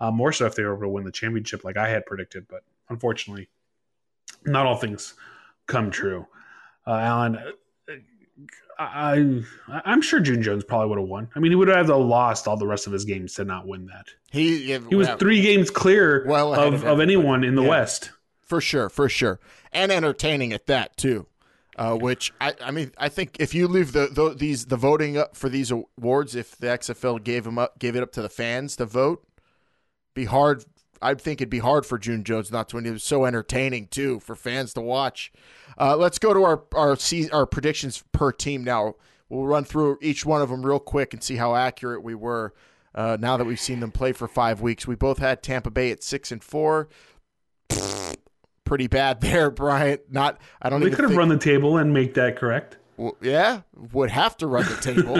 [0.00, 2.46] Uh, more so if they were able to win the championship, like I had predicted.
[2.48, 3.48] But unfortunately,
[4.44, 5.14] not all things
[5.66, 6.26] come true.
[6.90, 7.92] Uh, Alan, uh,
[8.80, 11.28] I, I I'm sure June Jones probably would have won.
[11.36, 13.86] I mean, he would have lost all the rest of his games to not win
[13.86, 14.06] that.
[14.32, 17.68] He He was three games clear Well of, of of, anyone in the Yeah.
[17.68, 18.10] West.
[18.40, 19.38] for sure, for sure,
[19.72, 21.26] and entertaining at that too.
[21.76, 25.16] Uh, which I, I mean, I think if you leave the, the these the voting
[25.16, 28.28] up for these awards, if the XFL gave them up, gave it up to the
[28.28, 29.24] fans to vote,
[30.12, 30.64] be hard.
[31.02, 32.86] I think it'd be hard for June Jones not to win.
[32.86, 35.32] It was so entertaining too for fans to watch.
[35.78, 36.96] Uh, let's go to our our
[37.32, 38.94] our predictions per team now.
[39.28, 42.52] We'll run through each one of them real quick and see how accurate we were.
[42.94, 45.92] Uh, now that we've seen them play for five weeks, we both had Tampa Bay
[45.92, 46.88] at six and four.
[48.64, 50.02] Pretty bad there, Bryant.
[50.10, 52.76] Not I don't even could have think- run the table and make that correct.
[53.00, 55.16] Well, yeah, would have to run the table.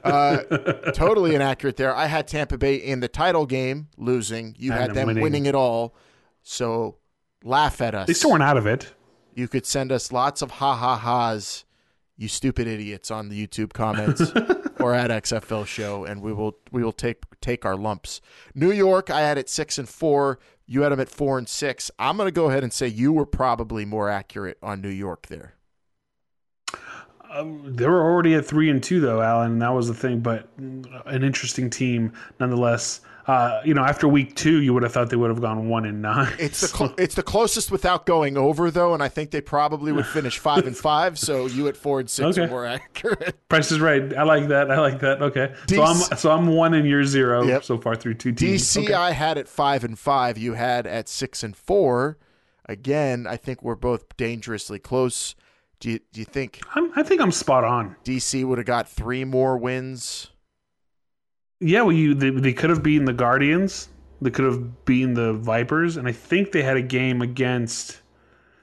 [0.04, 1.94] uh, totally inaccurate there.
[1.94, 4.56] I had Tampa Bay in the title game losing.
[4.58, 5.22] You Had had them them winning.
[5.22, 5.46] winning.
[5.46, 5.94] it all.
[6.42, 6.96] So
[7.44, 8.08] laugh at us.
[8.08, 8.92] They still weren't out of it.
[9.34, 11.64] You could send us lots of ha ha ha's,
[12.16, 14.20] you stupid idiots, on the YouTube comments
[14.80, 18.20] or at XFL Show, and we will we will take take our lumps.
[18.56, 20.40] New York, I had it six and four.
[20.66, 21.90] You had them at four and six.
[21.98, 25.26] I'm going to go ahead and say you were probably more accurate on New York
[25.28, 25.54] there.
[27.30, 29.52] Um, they were already at three and two though, Alan.
[29.52, 33.00] And that was the thing, but an interesting team nonetheless.
[33.26, 35.84] Uh, you know, after week two, you would have thought they would have gone one
[35.84, 36.32] and nine.
[36.40, 39.92] It's the cl- it's the closest without going over though, and I think they probably
[39.92, 41.16] would finish five and five.
[41.18, 42.42] So you at four and six Okay.
[42.42, 43.36] are more accurate.
[43.48, 44.12] Price is right.
[44.16, 44.70] I like that.
[44.72, 45.22] I like that.
[45.22, 47.62] Okay, so I'm so I'm one and you're zero Yep.
[47.62, 48.62] so far through two teams.
[48.62, 48.94] DC, Okay.
[48.94, 50.36] I had at five and five.
[50.36, 52.18] You had at six and four.
[52.66, 55.36] Again, I think we're both dangerously close.
[55.80, 57.96] Do you do you think I'm, I think I'm spot on.
[58.04, 60.28] DC would have got three more wins?
[61.60, 63.88] Yeah, well, you they, they could have beaten the Guardians.
[64.22, 68.00] They could have beaten the Vipers, and I think they had a game against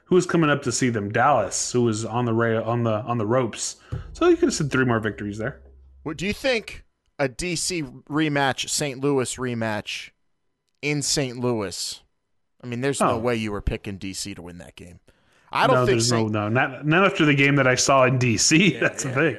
[0.06, 2.92] who was coming up to see them, Dallas, who was on the rail on the
[3.02, 3.78] on the ropes.
[4.14, 5.62] So you could have said three more victories there.
[6.04, 6.84] What do you think?
[7.20, 9.00] A DC rematch, St.
[9.00, 10.12] Louis rematch
[10.84, 11.40] in St.
[11.40, 12.00] Louis.
[12.64, 13.18] I mean, there's no Oh.
[13.18, 15.00] way you were picking DC to win that game.
[15.52, 16.32] I don't no, think St.
[16.32, 18.80] no no not not after the game that I saw in DC.
[18.80, 19.38] That's the thing.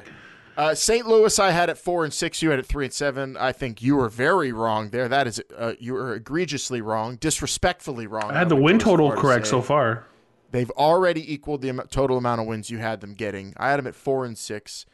[0.56, 1.06] Uh, St.
[1.06, 2.42] Louis, I had at four and six.
[2.42, 3.36] You had at three and seven.
[3.36, 5.08] I think you were very wrong there.
[5.08, 8.32] That is, uh, you were egregiously wrong, disrespectfully wrong.
[8.32, 10.04] I had the win total far to correct so far.
[10.50, 13.54] They've already equaled the total amount of wins you had them getting.
[13.56, 14.84] I had them at four and six.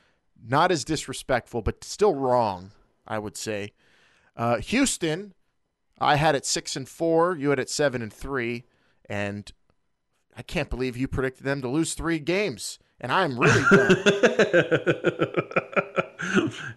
[0.46, 2.72] Not as disrespectful, but still wrong,
[3.06, 3.72] I would say.
[4.36, 5.32] Uh, Houston,
[5.98, 7.36] I had at six and four.
[7.36, 8.64] You had at seven and three.
[9.08, 9.50] And
[10.36, 12.78] I can't believe you predicted them to lose three games.
[13.00, 13.96] And I'm really done.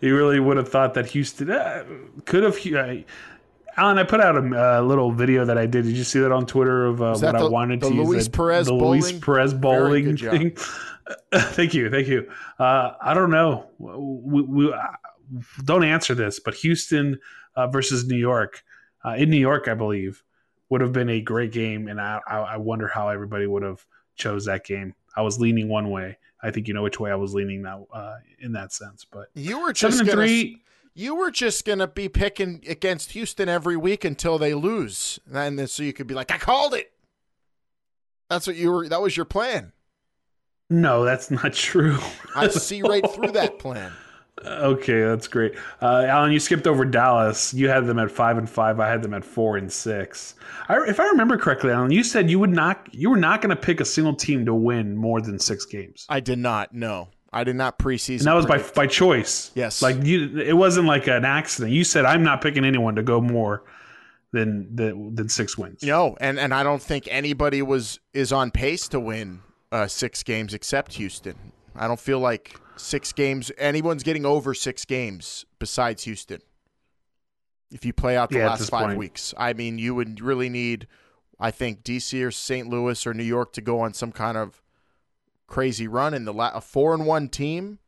[0.02, 1.84] you really would have thought that Houston uh,
[2.26, 2.58] could have.
[2.66, 3.04] Uh,
[3.78, 5.86] Alan, I put out a uh, little video that I did.
[5.86, 8.08] Did you see that on Twitter of uh, what I wanted the to use?
[8.08, 9.12] Luis that- Perez the Luis?
[9.14, 10.58] Perez bowling thing.
[11.34, 12.30] thank you, thank you.
[12.60, 13.68] Uh, I don't know.
[13.78, 14.82] We, we uh,
[15.64, 17.20] don't answer this, but Houston
[17.56, 18.64] uh, versus New York
[19.06, 20.24] uh, in New York, I believe,
[20.70, 24.46] would have been a great game, and I, I, wonder how everybody would have chose
[24.46, 24.94] that game.
[25.16, 26.18] I was leaning one way.
[26.44, 29.30] I think you know which way I was leaning that uh, in that sense, but
[29.34, 30.62] You were just seven and gonna, three.
[30.94, 35.68] You were just gonna be picking against Houston every week until they lose, and then
[35.68, 36.92] so you could be like, "I called it."
[38.30, 38.90] That's what you were.
[38.90, 39.72] That was your plan.
[40.70, 41.98] No, that's not true.
[42.36, 43.94] I see right through that plan.
[44.46, 45.56] Okay, that's great.
[45.82, 47.54] Uh, Alan, you skipped over Dallas.
[47.54, 48.80] You had them at five and five.
[48.80, 50.36] I had them at four and six.
[50.70, 52.88] I, if I remember correctly, Alan, you said you would not.
[52.94, 56.06] You were not going to pick a single team to win more than six games,
[56.10, 56.74] I did not.
[56.74, 58.20] No, I did not preseason.
[58.20, 59.52] and that was by by choice.
[59.56, 59.82] Yes.
[59.82, 60.40] like you.
[60.40, 61.74] It wasn't like an accident.
[61.74, 63.64] You said I'm not picking anyone to go more
[64.32, 65.82] than than, than six wins.
[65.84, 70.22] no, and and I don't think anybody was is on pace to win uh, six
[70.24, 71.36] games except Houston.
[71.76, 73.52] I don't feel like six games.
[73.58, 76.42] Anyone's getting over six games besides Houston.
[77.72, 78.98] If you play out the Yeah, last five point.
[78.98, 80.88] weeks, I mean, you would really need,
[81.40, 82.68] I think, DC or St.
[82.70, 84.62] Louis or New York to go on some kind of
[85.48, 86.14] crazy run.
[86.14, 87.80] And the la- a four and one team,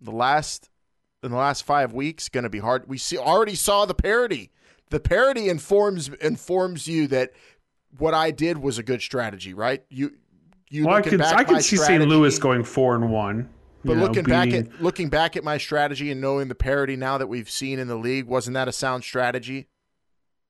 [0.00, 0.70] the last
[1.22, 2.88] in the last five weeks, going to be hard.
[2.88, 4.50] We see already saw the parity.
[4.90, 7.30] The parity informs informs you that
[7.96, 9.84] what I did was a good strategy, right?
[9.88, 10.16] You
[10.68, 12.02] you Well, I back I could see St.
[12.08, 13.48] Louis going four and one.
[13.84, 17.18] But know, looking back at looking back at my strategy and knowing the parity now
[17.18, 19.68] that we've seen in the league, wasn't that a sound strategy?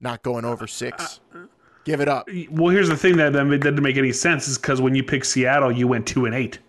[0.01, 1.21] Not going over six.
[1.35, 1.43] Uh, uh,
[1.85, 2.29] Give it up.
[2.51, 5.27] well, here's the thing that, that didn't make any sense is because when you picked
[5.27, 6.61] Seattle, you went two and eight.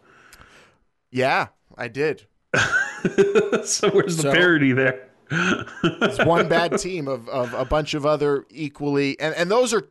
[1.12, 1.47] Yeah,
[1.78, 2.26] I did.
[3.63, 5.10] so where's the So- parity there?
[5.84, 9.88] It's one bad team of, of a bunch of other equally, and, and those are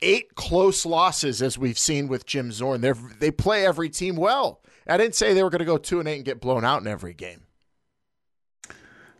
[0.00, 2.80] eight close losses as we've seen with Jim Zorn.
[2.80, 4.60] They they play every team well.
[4.86, 6.80] I didn't say they were going to go two and eight and get blown out
[6.80, 7.42] in every game.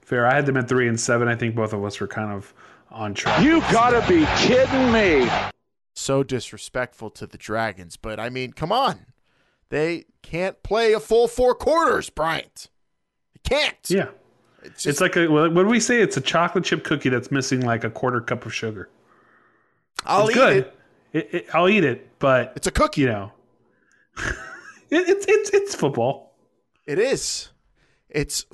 [0.00, 0.26] Fair.
[0.26, 1.28] I had them at three and seven.
[1.28, 2.52] I think both of us were kind of
[2.90, 3.42] on track.
[3.42, 5.30] You gotta be kidding me.
[5.94, 9.06] So disrespectful to the Dragons, but I mean, come on,
[9.68, 12.68] they can't play a full four quarters, Bryant.
[13.34, 13.76] They can't.
[13.88, 14.08] yeah.
[14.62, 16.00] it's, It's like a what do we say?
[16.02, 18.88] It's a chocolate chip cookie that's missing like a quarter cup of sugar.
[20.04, 20.56] I'll it's eat good.
[20.56, 20.78] it.
[21.12, 23.02] It, it, I'll eat it, but It's a cookie.
[23.02, 23.32] you know,
[24.92, 26.34] it, it's it's it's football.
[26.86, 27.48] It is.
[28.08, 28.44] It's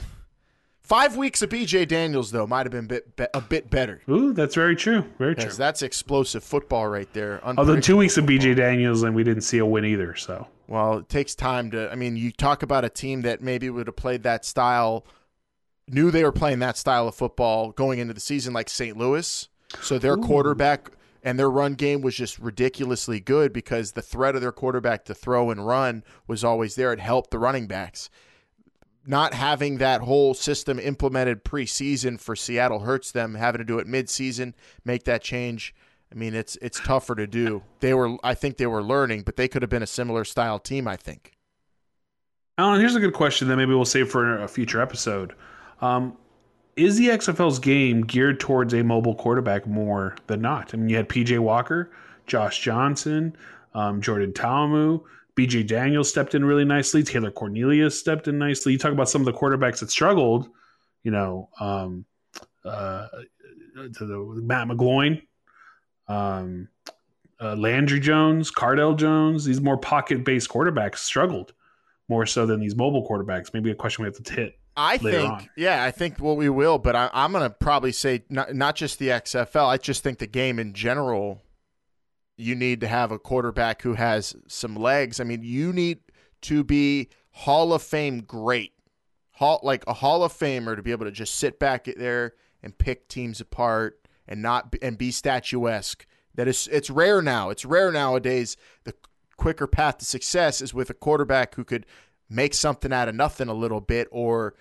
[0.80, 4.32] five weeks of BJ Daniels though might have been bit, be, a bit better Ooh,
[4.32, 5.04] that's very true.
[5.18, 5.50] Very true.
[5.50, 7.40] that's explosive football right there.
[7.44, 10.14] Although two weeks of BJ Daniels and we didn't see a win either.
[10.14, 11.90] So Well, it takes time to.
[11.90, 15.04] I mean, you talk about a team that maybe would have played that style,
[15.88, 18.96] knew they were playing that style of football going into the season, like St.
[18.96, 19.48] Louis.
[19.82, 20.90] So their quarterback
[21.22, 25.14] and their run game was just ridiculously good because the threat of their quarterback to
[25.14, 26.92] throw and run was always there.
[26.92, 28.10] It helped the running backs.
[29.06, 33.34] Not having that whole system implemented preseason for Seattle hurts them.
[33.34, 34.52] Having to do it midseason,
[34.84, 35.74] make that change.
[36.12, 37.62] I mean, it's it's tougher to do.
[37.80, 40.58] They were, I think, they were learning, but they could have been a similar style
[40.58, 40.86] team.
[40.86, 41.32] I think.
[42.58, 45.34] Alan, here's a good question that maybe we'll save for a future episode.
[45.80, 46.16] Um,
[46.78, 50.72] is the XFL's game geared towards a mobile quarterback more than not?
[50.72, 51.90] I mean, you had PJ Walker,
[52.26, 53.36] Josh Johnson,
[53.74, 55.00] um, Jordan Ta'amu,
[55.36, 57.02] BJ Daniels stepped in really nicely.
[57.02, 58.72] Taylor Cornelius stepped in nicely.
[58.72, 60.48] You talk about some of the quarterbacks that struggled,
[61.02, 62.04] you know, um,
[62.64, 63.08] uh,
[63.74, 65.22] to the Matt McGloin,
[66.08, 66.68] um,
[67.40, 69.44] uh, Landry Jones, Cardale Jones.
[69.44, 71.52] These more pocket-based quarterbacks struggled
[72.08, 73.54] more so than these mobile quarterbacks.
[73.54, 74.58] Maybe a question we have to hit.
[74.80, 75.48] I think, on.
[75.56, 78.76] yeah, I think what we will, but I, I'm going to probably say not, not
[78.76, 79.66] just the XFL.
[79.66, 81.42] I just think the game in general,
[82.36, 85.18] you need to have a quarterback who has some legs.
[85.18, 85.98] I mean, you need
[86.42, 88.72] to be Hall of Fame great,
[89.32, 92.78] Hall, like a Hall of Famer to be able to just sit back there and
[92.78, 96.06] pick teams apart and not and be statuesque.
[96.36, 97.50] That is, it's rare now.
[97.50, 98.56] It's rare nowadays.
[98.84, 98.94] The
[99.36, 101.84] quicker path to success is with a quarterback who could
[102.30, 104.54] make something out of nothing a little bit or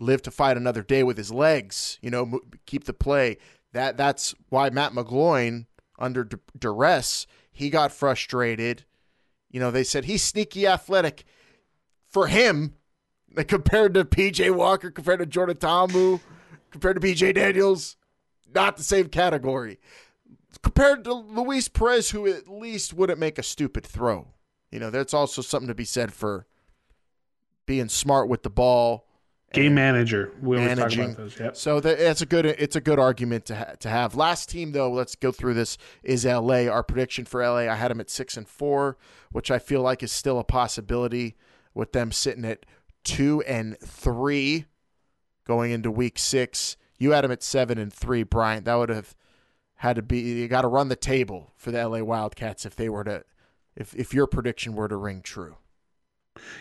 [0.00, 1.98] live to fight another day with his legs.
[2.02, 3.38] You know, keep the play.
[3.72, 5.66] That that's why Matt McGloin
[5.98, 8.84] under d- duress he got frustrated.
[9.50, 11.24] You know, they said he's sneaky athletic.
[12.06, 12.74] For him,
[13.46, 16.20] compared to PJ Walker, compared to Jordan Ta'amu,
[16.70, 17.96] compared to BJ Daniels,
[18.54, 19.78] not the same category.
[20.62, 24.28] Compared to Luis Perez, who at least wouldn't make a stupid throw.
[24.70, 26.46] You know, that's also something to be said for
[27.64, 29.05] being smart with the ball.
[29.56, 30.32] Game manager.
[30.40, 31.08] We always managing.
[31.08, 31.40] talk about those.
[31.40, 31.56] Yep.
[31.56, 34.14] So the, it's a good it's a good argument to ha- to have.
[34.14, 36.66] Last team though, let's go through this is LA.
[36.68, 38.96] Our prediction for LA, I had them at six and four,
[39.32, 41.36] which I feel like is still a possibility
[41.74, 42.66] with them sitting at
[43.04, 44.66] two and three
[45.46, 46.76] going into week six.
[46.98, 48.64] You had them at seven and three, Bryant.
[48.64, 49.14] That would have
[49.76, 52.88] had to be you got to run the table for the LA Wildcats if they
[52.88, 53.24] were to
[53.74, 55.56] if if your prediction were to ring true.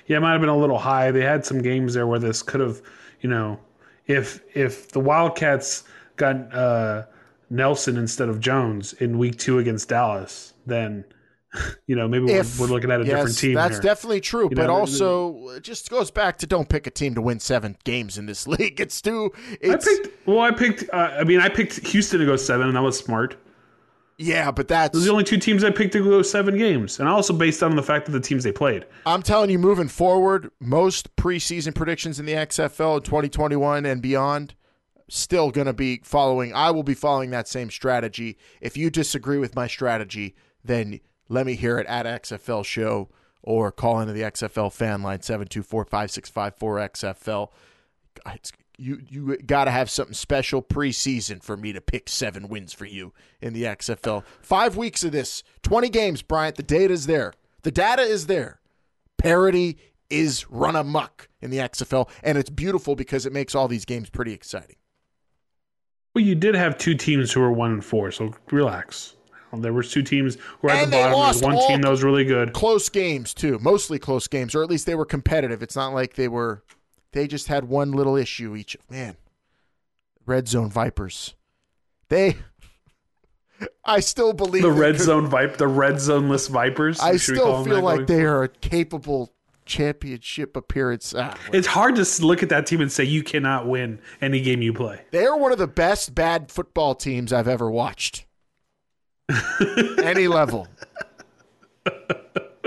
[0.07, 1.11] Yeah, it might have been a little high.
[1.11, 2.81] They had some games there where this could have,
[3.21, 3.59] you know,
[4.07, 5.83] if if the Wildcats
[6.15, 7.03] got uh,
[7.49, 11.03] Nelson instead of Jones in week two against Dallas, then
[11.87, 13.53] you know maybe If- we're, we're looking at a yes, different team.
[13.55, 13.81] That's here.
[13.81, 17.15] definitely true, You but know, also it just goes back to don't pick a team
[17.15, 18.79] to win seven games in this league.
[18.79, 19.31] It's too.
[19.63, 20.27] I picked.
[20.27, 20.85] Well, I picked.
[20.91, 23.37] Uh, I mean, I picked Houston to go seven, and that was smart.
[24.17, 26.99] Yeah, but that's Those are the only two teams I picked to go seven games,
[26.99, 28.85] and also based on the fact that the teams they played.
[29.05, 34.55] I'm telling you, moving forward, most preseason predictions in the XFL in 2021 and beyond
[35.09, 36.53] still going to be following.
[36.53, 38.37] I will be following that same strategy.
[38.61, 43.09] If you disagree with my strategy, then let me hear it at XFL show
[43.43, 47.49] or call into the XFL fan line 724 565 4XFL.
[48.77, 52.85] You you got to have something special preseason for me to pick seven wins for
[52.85, 54.23] you in the XFL.
[54.41, 56.55] Five weeks of this, 20 games, Bryant.
[56.55, 57.33] The data is there.
[57.63, 58.59] The data is there
[59.17, 59.77] parity
[60.09, 64.09] is run amok in the XFL, and it's beautiful because it makes all these games
[64.09, 64.75] pretty exciting.
[66.13, 69.15] Well, you did have two teams who were one and four, so relax.
[69.53, 71.11] There was two teams who were at And the bottom.
[71.11, 72.51] There was one team that was really good.
[72.51, 75.63] Close games too, mostly close games, or at least they were competitive.
[75.63, 76.63] It's not like they were.
[77.15, 78.75] They just had one little issue each.
[78.89, 79.15] Man,
[80.25, 81.33] red zone Vipers.
[82.09, 82.35] They.
[83.85, 86.99] I still believe The red could- zone vipe, the red zoneless vipers.
[86.99, 89.33] I Should still feel like going they are a capable
[89.65, 91.15] championship appearance.
[91.17, 94.61] Ah, It's hard to look at that team and say you cannot win any game
[94.61, 95.03] you play.
[95.11, 98.25] They are one of the best bad football teams I've ever watched.
[100.03, 100.67] Any level.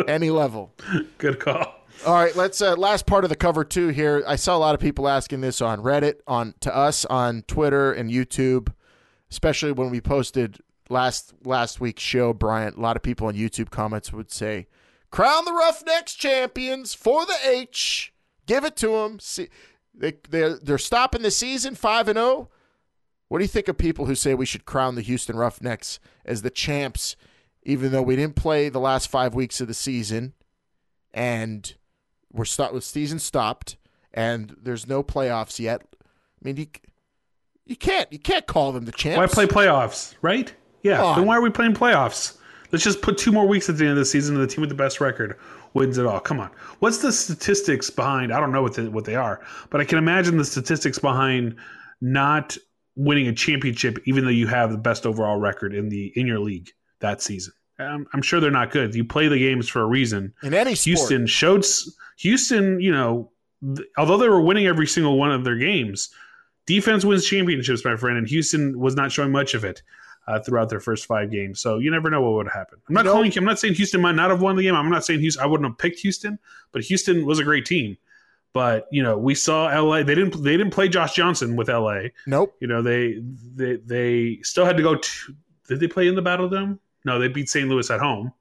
[0.09, 0.73] Any level.
[1.19, 1.75] Good call.
[2.07, 4.23] All right, let's uh, last part of the cover two here.
[4.27, 7.93] I saw a lot of people asking this on Reddit, on to us on Twitter
[7.93, 8.73] and YouTube,
[9.31, 10.59] especially when we posted
[10.89, 12.33] last last week's show.
[12.33, 14.69] Bryant, a lot of people on YouTube comments would say,
[15.11, 18.13] "Crown the Roughnecks champions for the H.
[18.47, 19.19] Give it to them.
[19.19, 19.49] See,
[19.93, 22.49] they they're they're stopping the season five and zero.
[23.27, 26.43] What do you think of people who say we should crown the Houston Roughnecks as
[26.43, 27.17] the champs,
[27.65, 30.33] even though we didn't play the last five weeks of the season,
[31.13, 31.75] and
[32.33, 33.77] we're stop the season stopped,
[34.13, 35.83] and there's no playoffs yet?
[35.93, 36.67] I mean, you
[37.67, 39.19] you can't you can't call them the champs.
[39.19, 40.53] Why play playoffs, right?
[40.83, 41.15] Yeah.
[41.17, 42.37] Then why are we playing playoffs?
[42.71, 44.61] Let's just put two more weeks at the end of the season and the team
[44.61, 45.39] with the best record
[45.73, 46.21] wins it all.
[46.21, 46.51] Come on.
[46.81, 48.33] What's the statistics behind?
[48.33, 51.57] I don't know what, the, what they are, but I can imagine the statistics behind
[52.03, 52.59] not
[52.95, 56.41] winning a championship, even though you have the best overall record in the in your
[56.41, 56.71] league
[57.01, 57.55] that season.
[57.79, 58.95] I'm, I'm sure they're not good.
[58.95, 60.35] You play the games for a reason.
[60.43, 60.85] in any sport.
[60.85, 61.65] Houston showed
[62.19, 63.31] Houston, you know,
[63.77, 66.11] th- although they were winning every single one of their games,
[66.67, 69.83] defense wins championships, my friend, and Houston was not showing much of it
[70.27, 71.61] uh, throughout their first five games.
[71.61, 72.79] So you never know what would happen.
[72.89, 73.13] I'm not No.
[73.13, 73.33] calling.
[73.37, 74.75] I'm not saying Houston might not have won the game.
[74.75, 75.43] I'm not saying Houston.
[75.43, 76.39] I wouldn't have picked Houston,
[76.73, 77.97] but Houston was a great team.
[78.55, 80.03] But you know, we saw LA.
[80.03, 80.43] They didn't.
[80.43, 82.09] They didn't play Josh Johnson with LA.
[82.27, 82.57] Nope.
[82.61, 83.21] You know, they
[83.55, 85.35] they they still had to go to.
[85.69, 86.81] Did they play in the Battle Dome?
[87.05, 87.69] No, they beat St.
[87.69, 88.33] Louis at home.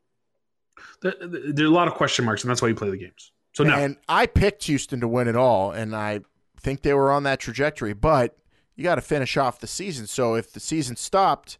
[1.01, 3.31] There, there are a lot of question marks, and that's why you play the games.
[3.57, 6.19] So no, And I picked Houston to win it all, and I
[6.61, 7.91] think they were on that trajectory.
[7.91, 8.37] But
[8.75, 10.05] you got to finish off the season.
[10.05, 11.57] So if the season stopped,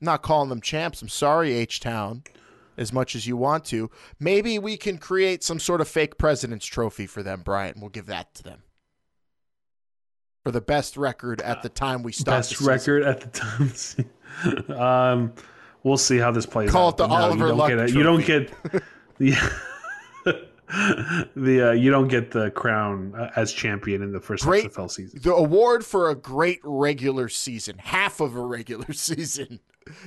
[0.00, 1.02] I'm not calling them champs.
[1.02, 2.22] I'm sorry, H Town,
[2.76, 3.90] as much as you want to.
[4.20, 7.80] Maybe we can create some sort of fake president's trophy for them, Bryant.
[7.80, 8.62] We'll give that to them
[10.44, 12.50] for the best record at the time we stopped.
[12.50, 14.06] best record at the
[14.68, 14.80] time.
[14.80, 15.32] um,
[15.82, 16.70] we'll see how this plays.
[16.70, 16.94] Call out.
[16.94, 17.90] it the no, Oliver you don't Luck get it.
[17.90, 18.52] You don't get
[19.18, 19.34] the
[21.36, 24.64] the uh, you don't get the crown uh, as champion in the first Great.
[24.64, 25.20] XFL season.
[25.22, 29.60] The award for a great regular season, half of a regular season.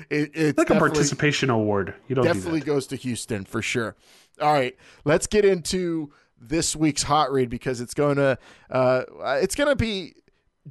[0.10, 1.96] It, it's Like a participation award.
[2.08, 3.96] You don't definitely do goes to Houston for sure.
[4.42, 8.38] All right, let's get into this week's hot read because it's going to
[8.70, 9.04] uh,
[9.42, 10.16] it's going to be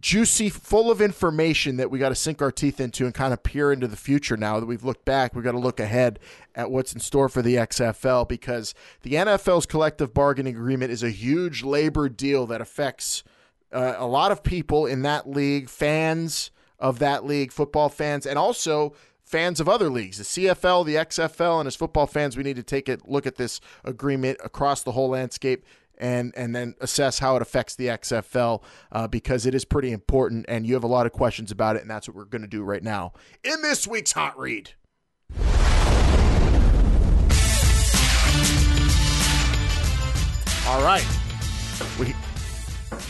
[0.01, 3.42] juicy, full of information that we got to sink our teeth into and kind of
[3.42, 4.36] peer into the future.
[4.36, 6.18] Now that we've looked back, We've got to look ahead
[6.57, 11.11] at what's in store for the XFL because the NFL's collective bargaining agreement is a
[11.11, 13.22] huge labor deal that affects
[13.72, 18.36] uh, a lot of people in that league, fans of that league, football fans, and
[18.36, 22.57] also fans of other leagues, the CFL, the XFL, and as football fans, we need
[22.57, 25.64] to take a look at this agreement across the whole landscape
[25.99, 30.46] and and then assess how it affects the XFL uh, because it is pretty important,
[30.49, 32.49] and you have a lot of questions about it, and that's what we're going to
[32.49, 33.12] do right now
[33.44, 34.70] in this week's hot read.
[40.66, 41.07] All right,
[41.99, 42.14] we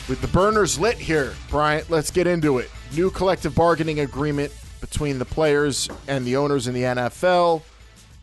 [0.08, 1.90] with the burners lit here, Bryant.
[1.90, 2.70] Let's get into it.
[2.94, 7.62] New collective bargaining agreement between the players and the owners in the NFL,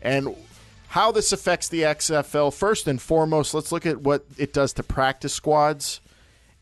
[0.02, 0.34] and
[0.88, 2.52] how this affects the XFL.
[2.54, 6.00] First and foremost, let's look at what it does to practice squads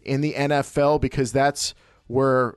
[0.02, 1.74] in the NFL because that's
[2.06, 2.56] where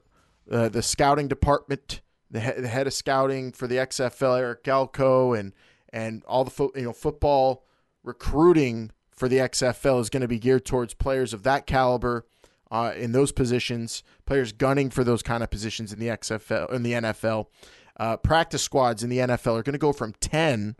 [0.51, 2.01] uh, the scouting department,
[2.31, 5.53] the, he- the head of scouting for the XFL, Eric Galko, and
[5.93, 7.63] and all the fo- you know football
[8.03, 12.25] recruiting for the XFL is going to be geared towards players of that caliber
[12.71, 16.83] uh, in those positions, players gunning for those kind of positions in the XFL in
[16.83, 17.47] the NFL.
[17.99, 20.75] Uh, practice squads in the NFL are going to go from 10,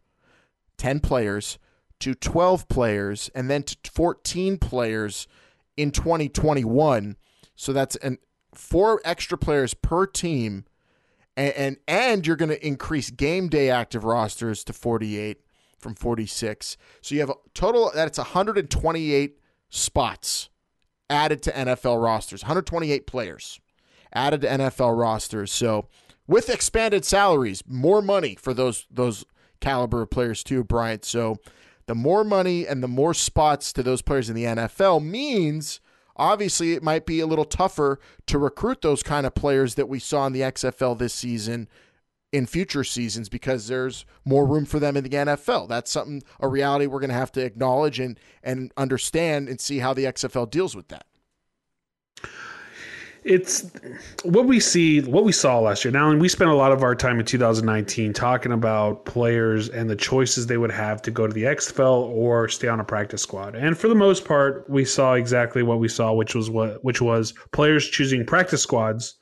[0.78, 1.57] 10 players
[1.99, 5.28] to 12 players and then to 14 players
[5.75, 7.17] in 2021.
[7.55, 8.19] So that's an
[8.53, 10.65] four extra players per team
[11.38, 15.39] and and, and you're going to increase game day active rosters to 48
[15.78, 16.75] from 46.
[17.01, 19.38] So you have a total that's 128
[19.69, 20.49] spots
[21.09, 23.61] added to NFL rosters, 128 players
[24.11, 25.51] added to NFL rosters.
[25.51, 25.88] So
[26.25, 29.23] with expanded salaries, more money for those those
[29.60, 31.05] caliber of players too, Bryant.
[31.05, 31.38] So
[31.86, 35.80] the more money and the more spots to those players in the NFL means
[36.16, 39.99] obviously it might be a little tougher to recruit those kind of players that we
[39.99, 41.68] saw in the XFL this season
[42.34, 45.70] in future seasons because there's more room for them in the NFL.
[45.70, 49.80] That's something a reality we're going to have to acknowledge and and understand and see
[49.80, 51.05] how the XFL deals with that.
[53.28, 53.69] It's
[54.23, 55.91] what we see what we saw last year.
[55.91, 59.89] Now and we spent a lot of our time in 2019 talking about players and
[59.89, 63.21] the choices they would have to go to the xfl or stay on a practice
[63.21, 63.55] squad.
[63.55, 67.01] And for the most part we saw exactly what we saw which was what which
[67.01, 69.15] was players choosing practice squads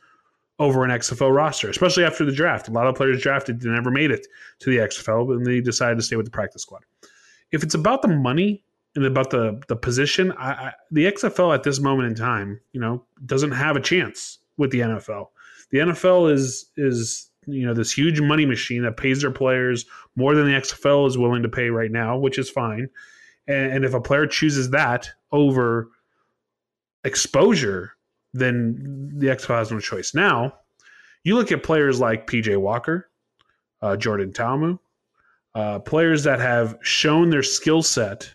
[0.60, 2.68] over an xfl roster especially after the draft.
[2.68, 4.28] A lot of players drafted never made it
[4.60, 6.84] to the xfl and they decided to stay with the practice squad.
[7.52, 8.65] If it's about the money
[8.96, 12.80] and about the the position, I, I, the XFL at this moment in time, you
[12.80, 15.28] know, doesn't have a chance with the NFL.
[15.72, 19.86] The NFL is is you know this huge money machine that pays their players
[20.16, 22.90] more than the XFL is willing to pay right now, which is fine.
[23.48, 25.90] And, and if a player chooses that over
[27.04, 27.92] exposure,
[28.34, 30.14] then the XFL has no choice.
[30.14, 30.54] Now,
[31.24, 33.10] you look at players like PJ Walker,
[33.82, 34.80] uh, Jordan Ta'amu,
[35.54, 38.35] uh, players that have shown their skill set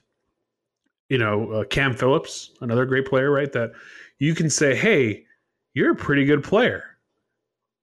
[1.10, 3.52] you know, uh, Cam Phillips, another great player, right?
[3.52, 3.72] That
[4.18, 5.24] you can say, hey,
[5.74, 6.84] you're a pretty good player.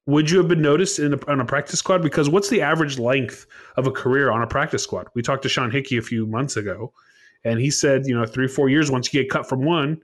[0.07, 2.01] Would you have been noticed in a, on a practice squad?
[2.01, 5.07] Because what's the average length of a career on a practice squad?
[5.13, 6.93] We talked to Sean Hickey a few months ago,
[7.43, 10.01] and he said, you know, three, four years, once you get cut from one,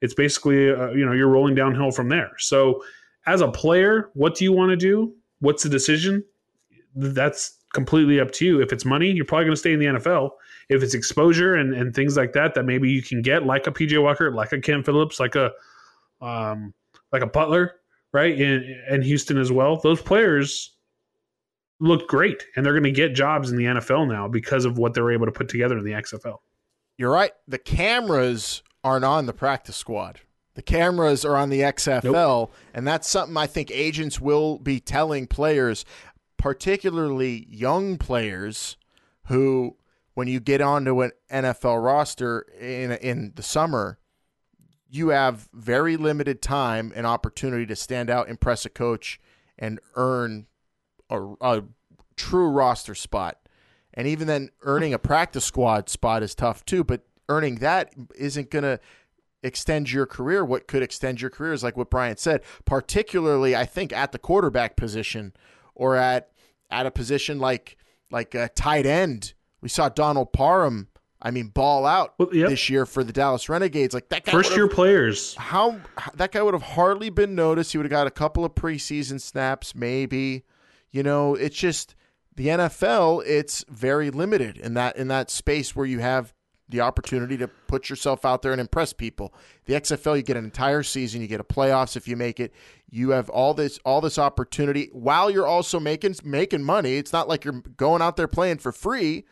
[0.00, 2.30] it's basically, uh, you know, you're rolling downhill from there.
[2.38, 2.82] So
[3.26, 5.12] as a player, what do you want to do?
[5.40, 6.24] What's the decision?
[6.94, 8.62] That's completely up to you.
[8.62, 10.30] If it's money, you're probably going to stay in the NFL
[10.70, 13.72] if it's exposure and, and things like that that maybe you can get like a
[13.72, 15.50] PJ Walker, like a Cam Phillips, like a
[16.22, 16.72] um,
[17.12, 17.74] like a Butler,
[18.12, 18.40] right?
[18.40, 19.76] In in Houston as well.
[19.76, 20.76] Those players
[21.80, 24.94] look great and they're going to get jobs in the NFL now because of what
[24.94, 26.36] they're able to put together in the XFL.
[26.96, 27.32] You're right.
[27.48, 30.20] The cameras aren't on the practice squad.
[30.54, 35.26] The cameras are on the XFL, and that's something I think agents will be telling
[35.26, 35.84] players,
[36.36, 38.76] particularly young players,
[39.28, 39.76] who,
[40.14, 43.98] when you get onto an NFL roster in in the summer,
[44.88, 49.20] you have very limited time and opportunity to stand out, impress a coach,
[49.58, 50.46] and earn
[51.08, 51.62] a, a
[52.16, 53.36] true roster spot.
[53.94, 56.84] And even then, earning a practice squad spot is tough too.
[56.84, 58.80] But earning that isn't going to
[59.42, 60.44] extend your career.
[60.44, 64.18] What could extend your career is like what Brian said, particularly I think at the
[64.18, 65.32] quarterback position
[65.74, 66.30] or at
[66.70, 67.76] at a position like
[68.10, 69.34] like a tight end.
[69.60, 70.88] We saw Donald Parham.
[71.22, 72.48] I mean, ball out Well, yep.
[72.48, 73.92] this year for the Dallas Renegades.
[73.92, 75.34] Like that guy first year players.
[75.34, 75.78] how
[76.14, 77.72] that guy would have hardly been noticed.
[77.72, 80.44] He would have got a couple of preseason snaps, maybe.
[80.90, 81.94] You know, it's just
[82.36, 83.22] the NFL.
[83.26, 86.32] It's very limited in that in that space where you have
[86.70, 89.34] the opportunity to put yourself out there and impress people.
[89.66, 92.52] The XFL, you get an entire season, you get a playoffs if you make it.
[92.88, 96.96] You have all this all this opportunity while you're also making making money.
[96.96, 99.26] It's not like you're going out there playing for free.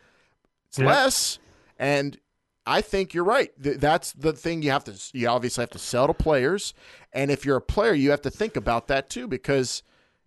[0.69, 0.85] It's Yeah.
[0.87, 1.39] less,
[1.77, 2.17] and
[2.65, 3.51] I think you're right.
[3.57, 4.93] That's the thing you have to.
[5.13, 6.73] You obviously have to sell to players,
[7.11, 9.83] and if you're a player, you have to think about that too because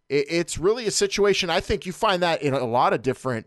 [0.08, 1.48] it's really a situation.
[1.48, 3.46] I think you find that in a lot of different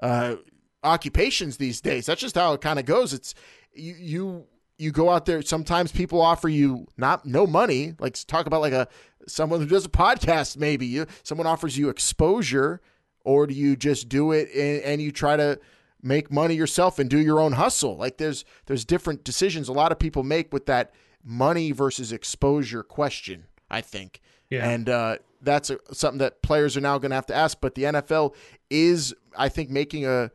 [0.00, 0.36] uh,
[0.82, 2.06] occupations these days.
[2.06, 3.12] That's just how it kind of goes.
[3.12, 3.34] It's
[3.74, 4.46] you you
[4.78, 5.42] you go out there.
[5.42, 7.94] Sometimes people offer you not no money.
[7.98, 8.88] Like talk about like a
[9.26, 10.56] someone who does a podcast.
[10.56, 12.80] Maybe you someone offers you exposure,
[13.24, 15.58] or do you just do it and, and you try to
[16.02, 17.96] make money yourself and do your own hustle?
[17.96, 20.94] Like there's there's different decisions a lot of people make with that
[21.24, 23.46] money versus exposure question.
[23.70, 24.20] I think.
[24.50, 24.68] Yeah.
[24.68, 27.58] And uh, that's a, something that players are now going to have to ask.
[27.60, 28.34] But the NFL
[28.70, 30.30] is, I think, making a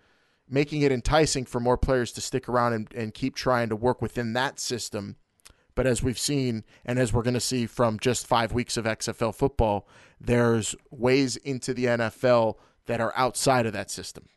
[0.49, 4.01] making it enticing for more players to stick around and, and keep trying to work
[4.01, 5.15] within that system.
[5.75, 8.83] But as we've seen, and as we're going to see from just five weeks of
[8.83, 9.87] XFL football,
[10.19, 12.55] there's ways into the NFL
[12.87, 14.27] that are outside of that system.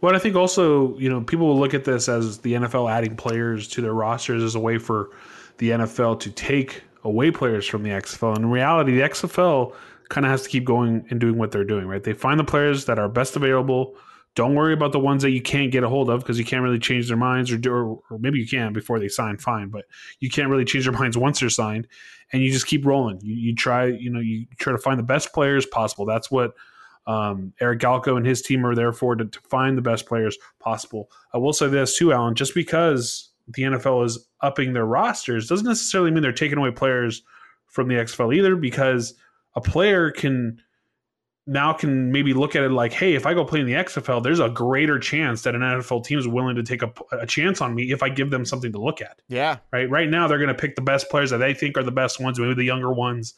[0.00, 3.16] Well, I think also, you know, people will look at this as the NFL adding
[3.16, 5.10] players to their rosters as a way for
[5.58, 8.36] the NFL to take away players from the XFL.
[8.36, 9.74] In reality, the XFL
[10.08, 12.02] kind of has to keep going and doing what they're doing, right?
[12.02, 13.96] They find the players that are best available.
[14.34, 16.62] Don't worry about the ones that you can't get a hold of because you can't
[16.62, 19.68] really change their minds, or, do, or, or maybe you can before they sign, fine,
[19.68, 19.86] but
[20.20, 21.88] you can't really change their minds once they're signed.
[22.32, 23.18] And you just keep rolling.
[23.22, 26.04] You, you try, you know, you try to find the best players possible.
[26.04, 26.52] That's what
[27.06, 30.36] um, Eric Galko and his team are there for to, to find the best players
[30.58, 31.10] possible.
[31.32, 32.34] I will say this too, Alan.
[32.34, 37.22] Just because the NFL is upping their rosters doesn't necessarily mean they're taking away players
[37.66, 38.56] from the XFL either.
[38.56, 39.14] Because
[39.54, 40.60] a player can
[41.46, 44.20] now can maybe look at it like, hey, if I go play in the XFL,
[44.20, 47.60] there's a greater chance that an NFL team is willing to take a, a chance
[47.60, 49.58] on me if I give them something to look at Yeah.
[49.72, 49.88] right?
[49.88, 52.18] Right now, they're going to pick the best players that they think are the best
[52.20, 53.34] ones, maybe the younger ones.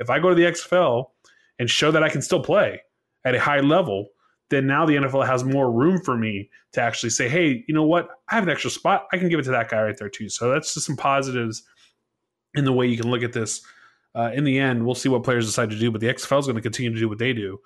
[0.00, 1.10] If I go to the XFL
[1.60, 2.80] and show that I can still play
[3.24, 4.08] at a high level,
[4.50, 7.84] then now the NFL has more room for me to actually say, hey, you know
[7.84, 8.08] what?
[8.30, 9.06] I have an extra spot.
[9.12, 10.28] I can give it to that guy right there, too.
[10.28, 11.62] So that's just some positives
[12.54, 13.62] in the way you can look at this.
[14.14, 16.46] Uh, in the end, we'll see what players decide to do, but the XFL is
[16.46, 17.58] going to continue to do what they do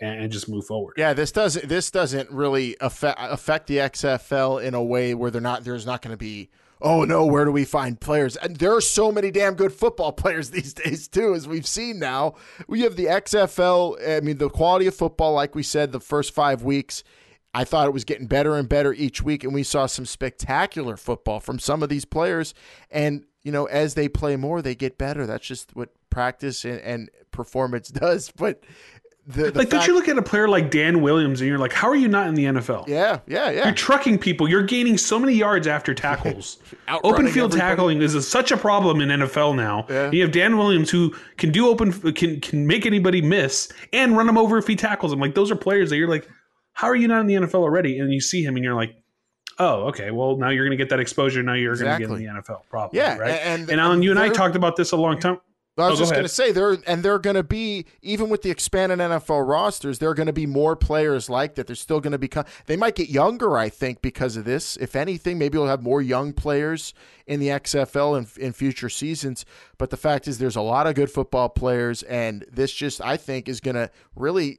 [0.00, 0.94] and, and just move forward.
[0.96, 5.40] Yeah, this doesn't this doesn't really affect affect the XFL in a way where they're
[5.40, 6.50] not there's not going to be
[6.82, 8.36] oh no where do we find players?
[8.36, 11.98] And there are so many damn good football players these days too as we've seen
[11.98, 12.34] now.
[12.66, 16.34] We have the XFL I mean the quality of football like we said the first
[16.34, 17.02] 5 weeks
[17.54, 20.96] I thought it was getting better and better each week and we saw some spectacular
[20.96, 22.54] football from some of these players.
[22.90, 25.26] And you know as they play more they get better.
[25.26, 28.30] That's just what practice and, and performance does.
[28.30, 28.64] But
[29.26, 31.72] the, the like, don't you look at a player like Dan Williams and you're like,
[31.72, 32.88] how are you not in the NFL?
[32.88, 34.48] yeah yeah yeah You're trucking people.
[34.48, 36.58] You're gaining so many yards after tackles.
[36.88, 37.60] Open field everybody.
[37.60, 39.86] tackling is a, such a problem in NFL now.
[39.88, 40.10] Yeah.
[40.10, 44.28] You have Dan Williams who can do open can can make anybody miss and run
[44.28, 45.20] him over if he tackles him.
[45.20, 46.28] Like those are players that you're like,
[46.72, 47.98] how are you not in the NFL already?
[48.00, 48.96] And you see him and you're like,
[49.60, 50.10] oh, okay.
[50.10, 51.42] Well, now you're going to get that exposure.
[51.44, 52.22] Now you're going to Exactly.
[52.24, 52.62] get in the NFL.
[52.70, 52.98] Probably.
[52.98, 53.30] Yeah, Right.
[53.44, 55.38] and- And, Alan, you and I talked about this a long time.
[55.78, 58.42] I was Oh, just going to say there, and they're going to be even with
[58.42, 61.66] the expanded NFL rosters, there are going to be more players like that.
[61.66, 62.44] They're still going to become.
[62.66, 64.76] They might get younger, I think, because of this.
[64.76, 66.92] If anything, maybe we'll have more young players
[67.26, 69.46] in the XFL in, in future seasons.
[69.78, 73.16] But the fact is, there's a lot of good football players, and this just I
[73.16, 74.58] think is going to really.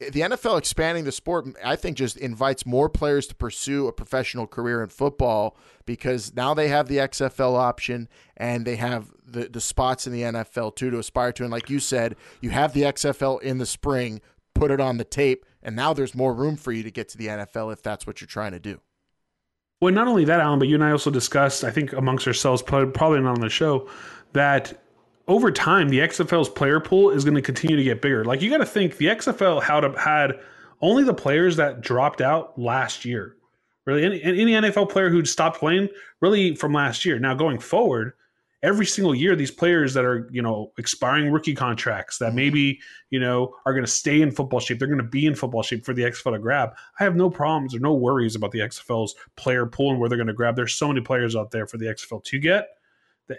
[0.00, 4.46] The NFL expanding the sport, I think, just invites more players to pursue a professional
[4.46, 9.60] career in football because now they have the XFL option and they have the, the
[9.60, 11.44] spots in the NFL too to aspire to.
[11.44, 14.20] And like you said, you have the XFL in the spring,
[14.52, 17.18] put it on the tape, and now there's more room for you to get to
[17.18, 18.80] the NFL if that's what you're trying to do.
[19.80, 22.62] Well, not only that, Alan, but you and I also discussed, I think amongst ourselves,
[22.62, 23.88] probably not on the show,
[24.32, 24.83] that
[25.28, 28.24] over time the XFL's player pool is going to continue to get bigger.
[28.24, 30.40] Like you got to think the XFL had had
[30.80, 33.36] only the players that dropped out last year.
[33.86, 35.88] Really, any, any NFL player who'd stopped playing
[36.20, 37.18] really from last year.
[37.18, 38.14] Now going forward,
[38.64, 43.20] every single year these players that are you know expiring rookie contracts that maybe you
[43.20, 45.84] know are going to stay in football shape they're going to be in football shape
[45.84, 49.14] for the xfl to grab i have no problems or no worries about the xfl's
[49.36, 51.76] player pool and where they're going to grab there's so many players out there for
[51.76, 52.78] the xfl to get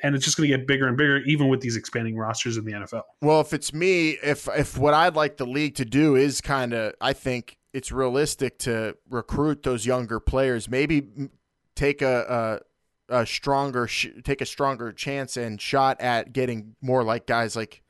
[0.04, 2.66] and it's just going to get bigger and bigger even with these expanding rosters in
[2.66, 6.16] the nfl well if it's me if if what i'd like the league to do
[6.16, 11.30] is kind of i think it's realistic to recruit those younger players maybe
[11.76, 12.62] take a,
[13.10, 17.56] a a stronger sh- take a stronger chance and shot at getting more like guys
[17.56, 17.84] like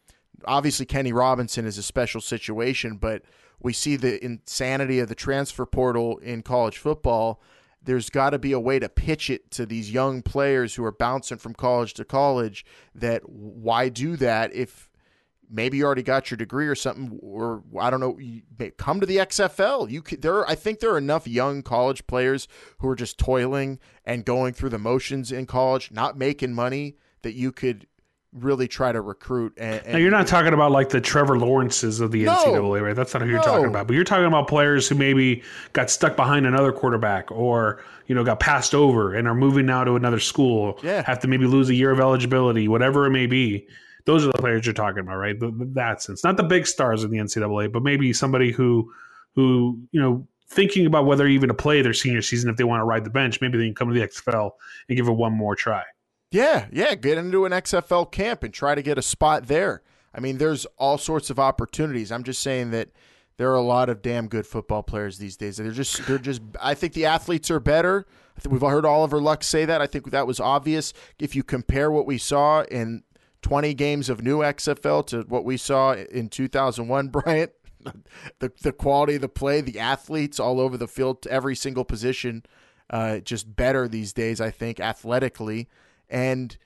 [0.46, 3.24] obviously Kenny Robinson is a special situation, but
[3.62, 7.42] we see the insanity of the transfer portal in college football.
[7.86, 10.92] There's got to be a way to pitch it to these young players who are
[10.92, 14.90] bouncing from college to college that why do that if
[15.50, 18.18] maybe you already got your degree or something, or I don't know,
[18.78, 19.90] come to the XFL.
[19.90, 22.48] You could, there, I think there are enough young college players
[22.80, 27.34] who are just toiling and going through the motions in college, not making money, that
[27.34, 27.88] you could
[28.36, 29.54] really try to recruit.
[29.58, 32.82] And, and now you're not talking about like the Trevor Lawrences of the no, NCAA,
[32.82, 32.96] right?
[32.96, 33.46] That's not who you're no.
[33.46, 33.88] talking about.
[33.88, 38.24] But you're talking about players who maybe got stuck behind another quarterback, or you know
[38.24, 40.80] got passed over and are moving now to another school.
[40.84, 43.68] Yeah, have to maybe lose a year of eligibility, whatever it may be
[44.06, 45.36] those are the players you're talking about, right?
[45.74, 48.94] That sense, not the big stars in the NCAA, but maybe somebody who,
[49.34, 52.82] who you know, thinking about whether even to play their senior season if they want
[52.82, 54.52] to ride the bench, maybe they can come to the XFL
[54.88, 55.84] and give it one more try.
[56.36, 59.82] Yeah, yeah, get into an XFL camp and try to get a spot there.
[60.14, 62.12] I mean, there's all sorts of opportunities.
[62.12, 62.90] I'm just saying that
[63.38, 65.56] there are a lot of damn good football players these days.
[65.56, 68.06] They're just they're just I think the athletes are better.
[68.38, 69.82] I think we've heard Oliver Luck say that.
[69.82, 70.92] I think that was obvious.
[71.20, 73.04] If you compare what we saw in
[73.42, 77.52] 20 games of new XFL to what we saw in 2001, Bryant.
[78.40, 82.44] the the quality of the play, the athletes all over the field, every single position,
[82.90, 84.42] uh, just better these days.
[84.42, 85.70] I think athletically,
[86.10, 86.58] and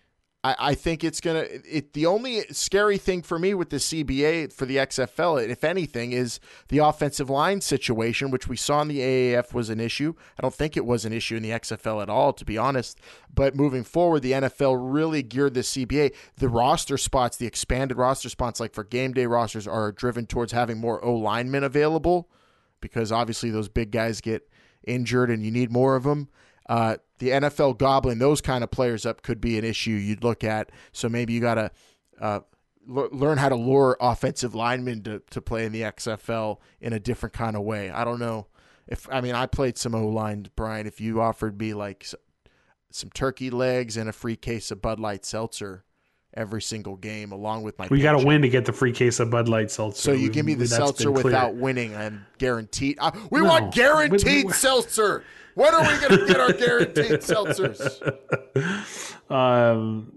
[0.44, 1.46] I, I think it's gonna.
[1.70, 6.14] It the only scary thing for me with the CBA for the XFL, if anything,
[6.14, 10.14] is the offensive line situation, which we saw in the AAF was an issue.
[10.38, 13.00] I don't think it was an issue in the XFL at all, to be honest.
[13.34, 16.16] But moving forward, the NFL really geared the CBA.
[16.38, 20.54] The roster spots, the expanded roster spots, like for game day rosters, are driven towards
[20.54, 22.30] having more O linemen available,
[22.80, 24.50] because obviously those big guys get
[24.88, 26.30] injured and you need more of them.
[26.70, 30.44] Uh, the NFL gobbling those kind of players up could be an issue you'd look
[30.44, 30.72] at.
[30.92, 31.72] So maybe you got to
[32.22, 32.40] uh,
[32.88, 37.00] l- learn how to lure offensive linemen to, to play in the XFL in a
[37.00, 37.90] different kind of way.
[37.90, 38.48] I don't know
[38.88, 40.86] if I mean I played some O line, Brian.
[40.86, 42.06] If you offered me like
[42.92, 45.84] some turkey legs and a free case of Bud Light seltzer
[46.34, 47.88] every single game, along with my.
[47.90, 50.02] We got to win to get the free case of Bud Light seltzer.
[50.02, 52.98] So you give me the seltzer without winning, I'm guaranteed.
[53.00, 55.24] Uh, we no, want guaranteed we, we, seltzer.
[55.56, 58.00] When are we going to get our guaranteed seltzers?
[59.30, 60.14] Um,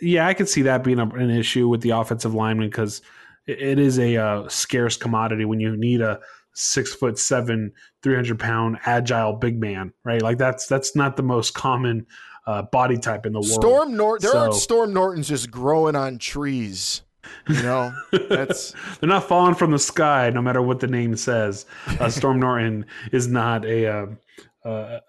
[0.00, 3.00] yeah, I could see that being a, an issue with the offensive lineman because
[3.46, 6.18] it, it is a uh, scarce commodity when you need a
[6.54, 10.20] six foot seven, three hundred pound agile big man, right?
[10.20, 12.06] Like that's that's not the most common
[12.48, 13.52] uh, body type in the world.
[13.52, 17.02] Storm Norton, there so, aren't Storm Nortons just growing on trees.
[17.46, 17.92] You know,
[18.30, 21.66] that's they're not falling from the sky, no matter what the name says.
[22.00, 24.06] Uh, Storm Norton is not a, uh,
[24.64, 25.00] uh,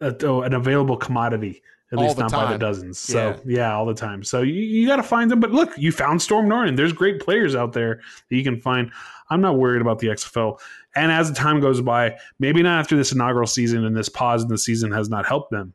[0.00, 2.46] a, a, an available commodity, at least not time.
[2.46, 2.98] by the dozens.
[2.98, 3.58] So yeah.
[3.58, 4.24] yeah, all the time.
[4.24, 5.40] So you, you got to find them.
[5.40, 6.76] But look, you found Storm Norton.
[6.76, 8.90] There's great players out there that you can find.
[9.28, 10.58] I'm not worried about the XFL.
[10.96, 14.42] And as the time goes by, maybe not after this inaugural season and this pause
[14.42, 15.74] in the season has not helped them.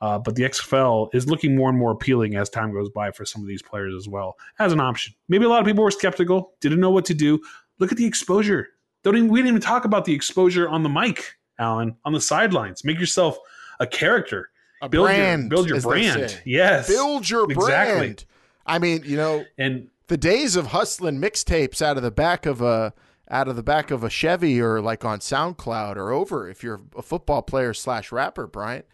[0.00, 3.24] Uh, but the XFL is looking more and more appealing as time goes by for
[3.24, 5.14] some of these players as well as an option.
[5.28, 7.40] Maybe a lot of people were skeptical, didn't know what to do.
[7.78, 8.68] Look at the exposure.
[9.02, 12.20] Don't even, we didn't even talk about the exposure on the mic, Alan, on the
[12.20, 12.84] sidelines.
[12.84, 13.38] Make yourself
[13.80, 14.50] a character.
[14.82, 15.42] A build brand.
[15.42, 16.42] Your, build your brand.
[16.44, 16.88] Yes.
[16.88, 17.98] Build your exactly.
[17.98, 18.24] brand.
[18.66, 22.60] I mean, you know, and the days of hustling mixtapes out of the back of
[22.60, 22.92] a
[23.28, 26.80] out of the back of a Chevy or like on SoundCloud are over if you're
[26.96, 28.84] a football player slash rapper, Bryant.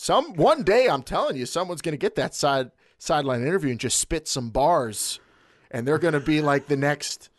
[0.00, 3.80] Some one day, I'm telling you, someone's going to get that side sideline interview and
[3.80, 5.18] just spit some bars,
[5.72, 7.30] and they're going to be like the next.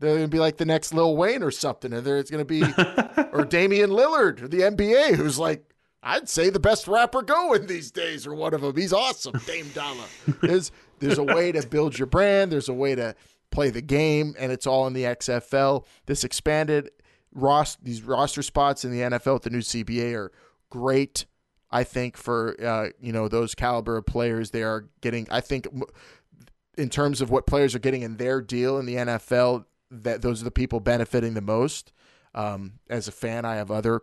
[0.00, 2.44] They're going to be like the next Lil Wayne or something, and there's going to
[2.44, 2.62] be
[3.32, 7.92] or Damian Lillard, or the NBA, who's like I'd say the best rapper going these
[7.92, 8.76] days, or one of them.
[8.76, 10.04] He's awesome, Dame Dollar.
[10.42, 12.50] There's there's a way to build your brand.
[12.50, 13.14] There's a way to
[13.52, 15.86] play the game, and it's all in the XFL.
[16.06, 16.90] This expanded
[17.32, 20.32] Ross these roster spots in the NFL with the new CBA are
[20.68, 21.26] great.
[21.70, 25.26] I think for uh, you know those caliber of players, they are getting.
[25.30, 25.68] I think
[26.76, 30.40] in terms of what players are getting in their deal in the NFL, that those
[30.40, 31.92] are the people benefiting the most.
[32.34, 34.02] Um, as a fan, I have other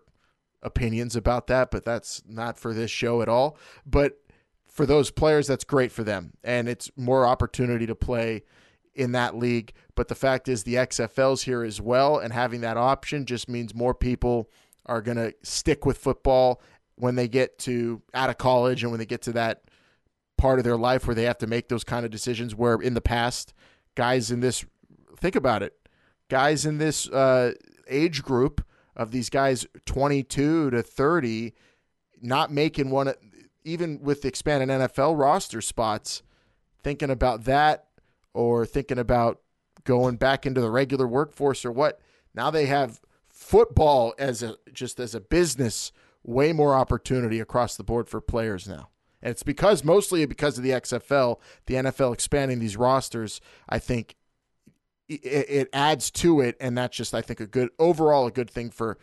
[0.62, 3.58] opinions about that, but that's not for this show at all.
[3.86, 4.20] But
[4.68, 8.44] for those players, that's great for them, and it's more opportunity to play
[8.94, 9.74] in that league.
[9.96, 13.74] But the fact is, the XFL's here as well, and having that option just means
[13.74, 14.50] more people
[14.86, 16.62] are going to stick with football
[16.98, 19.64] when they get to out of college and when they get to that
[20.38, 22.56] part of their life where they have to make those kind of decisions.
[22.56, 23.54] Where in the past,
[23.96, 24.66] guys in this
[25.18, 25.74] think about it,
[26.30, 27.54] guys in this uh,
[27.88, 28.66] age group
[28.96, 31.54] of these guys 22 to 30
[32.22, 33.14] not making one
[33.64, 36.24] even with the expanded NFL roster spots
[36.82, 37.88] thinking about that
[38.34, 39.42] or thinking about
[39.84, 42.00] going back into the regular workforce or what
[42.34, 45.92] now they have football as a just as a business
[46.26, 48.90] way more opportunity across the board for players now
[49.22, 54.16] and it's because mostly because of the XFL the NFL expanding these rosters I think
[55.08, 58.70] it, adds to it, and that's just I think a good overall a good thing
[58.70, 58.98] for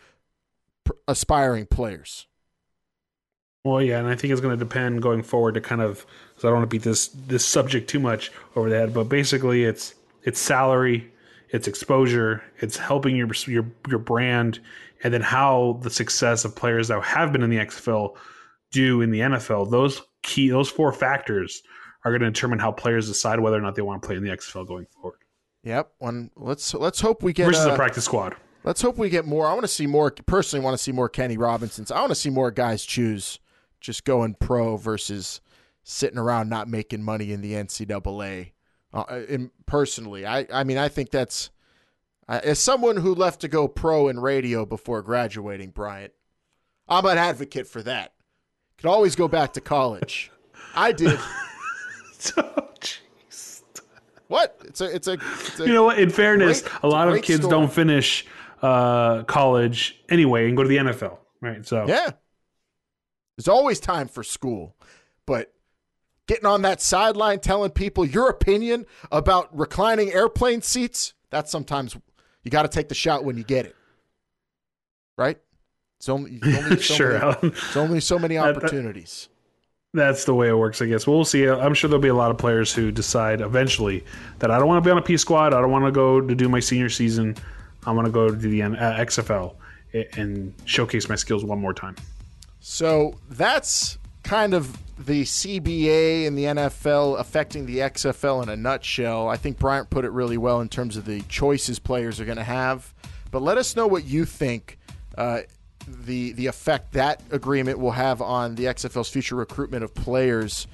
[1.07, 2.27] aspiring players.
[3.63, 6.45] Well, yeah, and I think it's going to depend going forward to kind of because
[6.45, 9.63] I don't want to beat this this subject too much over the head, but basically
[9.63, 11.11] it's it's salary,
[11.49, 14.59] it's exposure, it's helping your your your brand,
[15.03, 18.15] and then how the success of players that have been in the XFL
[18.71, 19.69] do in the NFL.
[19.69, 21.61] Those key those four factors
[22.05, 24.23] are going to determine how players decide whether or not they want to play in
[24.23, 25.19] the XFL going forward.
[25.63, 25.91] Yep.
[25.99, 26.31] One.
[26.35, 28.35] Let's let's hope we get versus uh, the practice squad.
[28.63, 29.45] Let's hope we get more.
[29.45, 30.11] I want to see more.
[30.11, 31.91] Personally, want to see more Kenny Robinsons.
[31.91, 33.39] I want to see more guys choose
[33.81, 35.41] just going pro versus
[35.83, 38.51] sitting around not making money in the NCAA.
[38.93, 41.49] Uh, in, personally, I I mean I think that's
[42.27, 46.13] uh, as someone who left to go pro in radio before graduating, Bryant,
[46.87, 48.13] I'm an advocate for that.
[48.77, 50.31] Could always go back to college.
[50.75, 51.19] I did.
[54.33, 54.59] What?
[54.65, 55.99] It's a, it's a, it's a you know what?
[55.99, 57.51] In fairness, great, a lot of kids story.
[57.51, 58.25] don't finish
[58.63, 61.63] uh, college anyway and go to the NFL, right?
[61.63, 62.09] So yeah,
[63.37, 64.75] there's always time for school,
[65.27, 65.53] but
[66.27, 71.95] getting on that sideline telling people your opinion about reclining airplane seats, that's sometimes
[72.43, 73.75] you got to take the shot when you get it,
[75.17, 75.37] right?
[75.99, 77.19] It's only, only so sure.
[77.19, 79.29] Many, it's only so many opportunities
[79.93, 81.05] that's the way it works, I guess.
[81.05, 81.47] We'll see.
[81.47, 84.03] I'm sure there'll be a lot of players who decide eventually
[84.39, 85.53] that I don't want to be on a P squad.
[85.53, 87.35] I don't want to go to do my senior season.
[87.85, 89.55] I want to go to the uh, XFL
[90.17, 91.95] and showcase my skills one more time.
[92.59, 99.27] So that's kind of the CBA and the NFL affecting the XFL in a nutshell.
[99.27, 102.37] I think Bryant put it really well in terms of the choices players are going
[102.37, 102.93] to have.
[103.31, 104.77] But let us know what you think.
[105.17, 105.41] Uh,
[105.85, 110.67] the the effect that agreement will have on the XFL's future recruitment of players,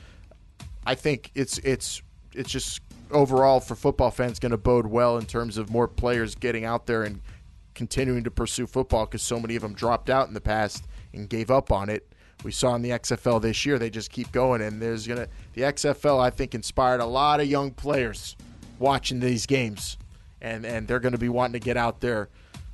[0.85, 2.01] I think it's it's
[2.33, 2.81] it's just
[3.11, 6.85] overall for football fans going to bode well in terms of more players getting out
[6.85, 7.21] there and
[7.73, 11.29] continuing to pursue football because so many of them dropped out in the past and
[11.29, 12.11] gave up on it.
[12.43, 15.63] We saw in the XFL this year they just keep going and there's gonna the
[15.63, 18.37] XFL I think inspired a lot of young players
[18.79, 19.97] watching these games
[20.41, 22.29] and and they're going to be wanting to get out there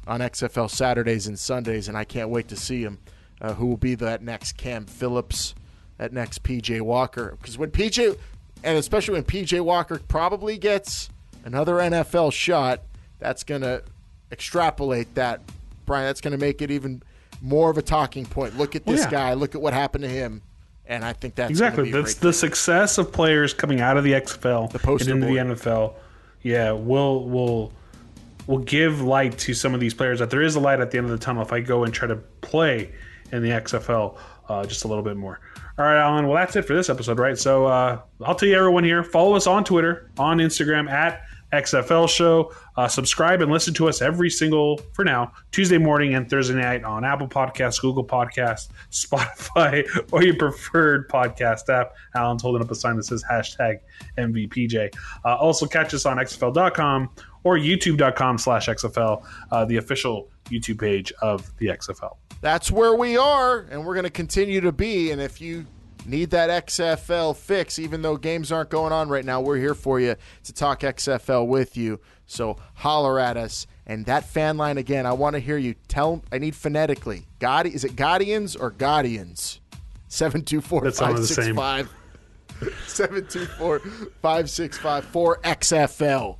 [0.08, 3.00] on XFL Saturdays and Sundays, and I can't wait to see him.
[3.42, 5.56] Uh, who will be that next Cam Phillips,
[5.98, 7.36] that next PJ Walker?
[7.40, 8.18] Because when PJ,
[8.64, 11.10] and especially when PJ Walker probably gets
[11.44, 12.82] another NFL shot,
[13.20, 13.84] that's to
[14.32, 15.42] extrapolate that,
[15.86, 16.06] Brian.
[16.06, 17.04] That's to make it even
[17.42, 18.58] more of a talking point.
[18.58, 19.30] Look at this well, yeah.
[19.30, 19.34] guy.
[19.34, 20.42] Look at what happened to him.
[20.88, 24.72] And I think that's exactly that's the success of players coming out of the XFL
[24.72, 25.50] the and into board.
[25.50, 25.94] the NFL.
[26.44, 27.74] Yeah, will will
[28.46, 31.00] will give light to some of these players that there is a light at the
[31.00, 32.94] end of the tunnel if I go and try to play
[33.32, 34.18] in the XFL
[34.48, 35.40] uh, just a little bit more.
[35.78, 36.28] All right, Alan.
[36.28, 37.38] Well, that's it for this episode, right?
[37.38, 41.24] So uh, I'll tell you, everyone here, follow us on Twitter, on Instagram at
[41.56, 42.54] XFL Show.
[42.78, 46.84] Uh, subscribe and listen to us every single, for now, Tuesday morning and Thursday night
[46.84, 51.96] on Apple Podcasts, Google Podcasts, Spotify, or your preferred podcast app.
[52.16, 53.80] Alan's holding up a sign that says hashtag
[54.18, 54.94] MVPJ.
[55.24, 57.10] Uh, also, catch us on XFL.com
[57.44, 62.18] or youtube.com slash XFL, uh, the official YouTube page of the XFL.
[62.42, 65.12] That's where we are, and we're going to continue to be.
[65.12, 65.66] And if you
[66.06, 70.00] need that XFL fix, even though games aren't going on right now, we're here for
[70.00, 72.00] you to talk XFL with you.
[72.26, 73.68] So holler at us.
[73.86, 76.24] And that fan line again, I want to hear you tell.
[76.32, 77.26] I need phonetically.
[77.40, 79.62] God, is it Guardians or Guardians?
[80.08, 81.92] Seven two four five six five.
[82.88, 83.80] Seven two four
[84.22, 86.38] five six five four XFL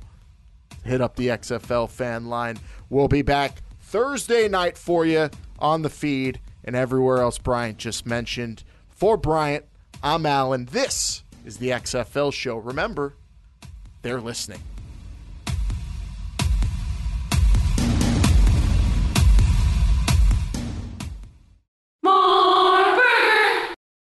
[0.84, 2.58] hit up the XFL fan line.
[2.88, 6.40] We'll be back Thursday night for you on the feed.
[6.64, 8.64] and everywhere else Bryant just mentioned.
[8.96, 9.66] For Bryant,
[10.02, 10.64] I'm Alan.
[10.64, 12.56] This is the XFL show.
[12.56, 13.12] Remember,
[14.00, 14.62] they're listening.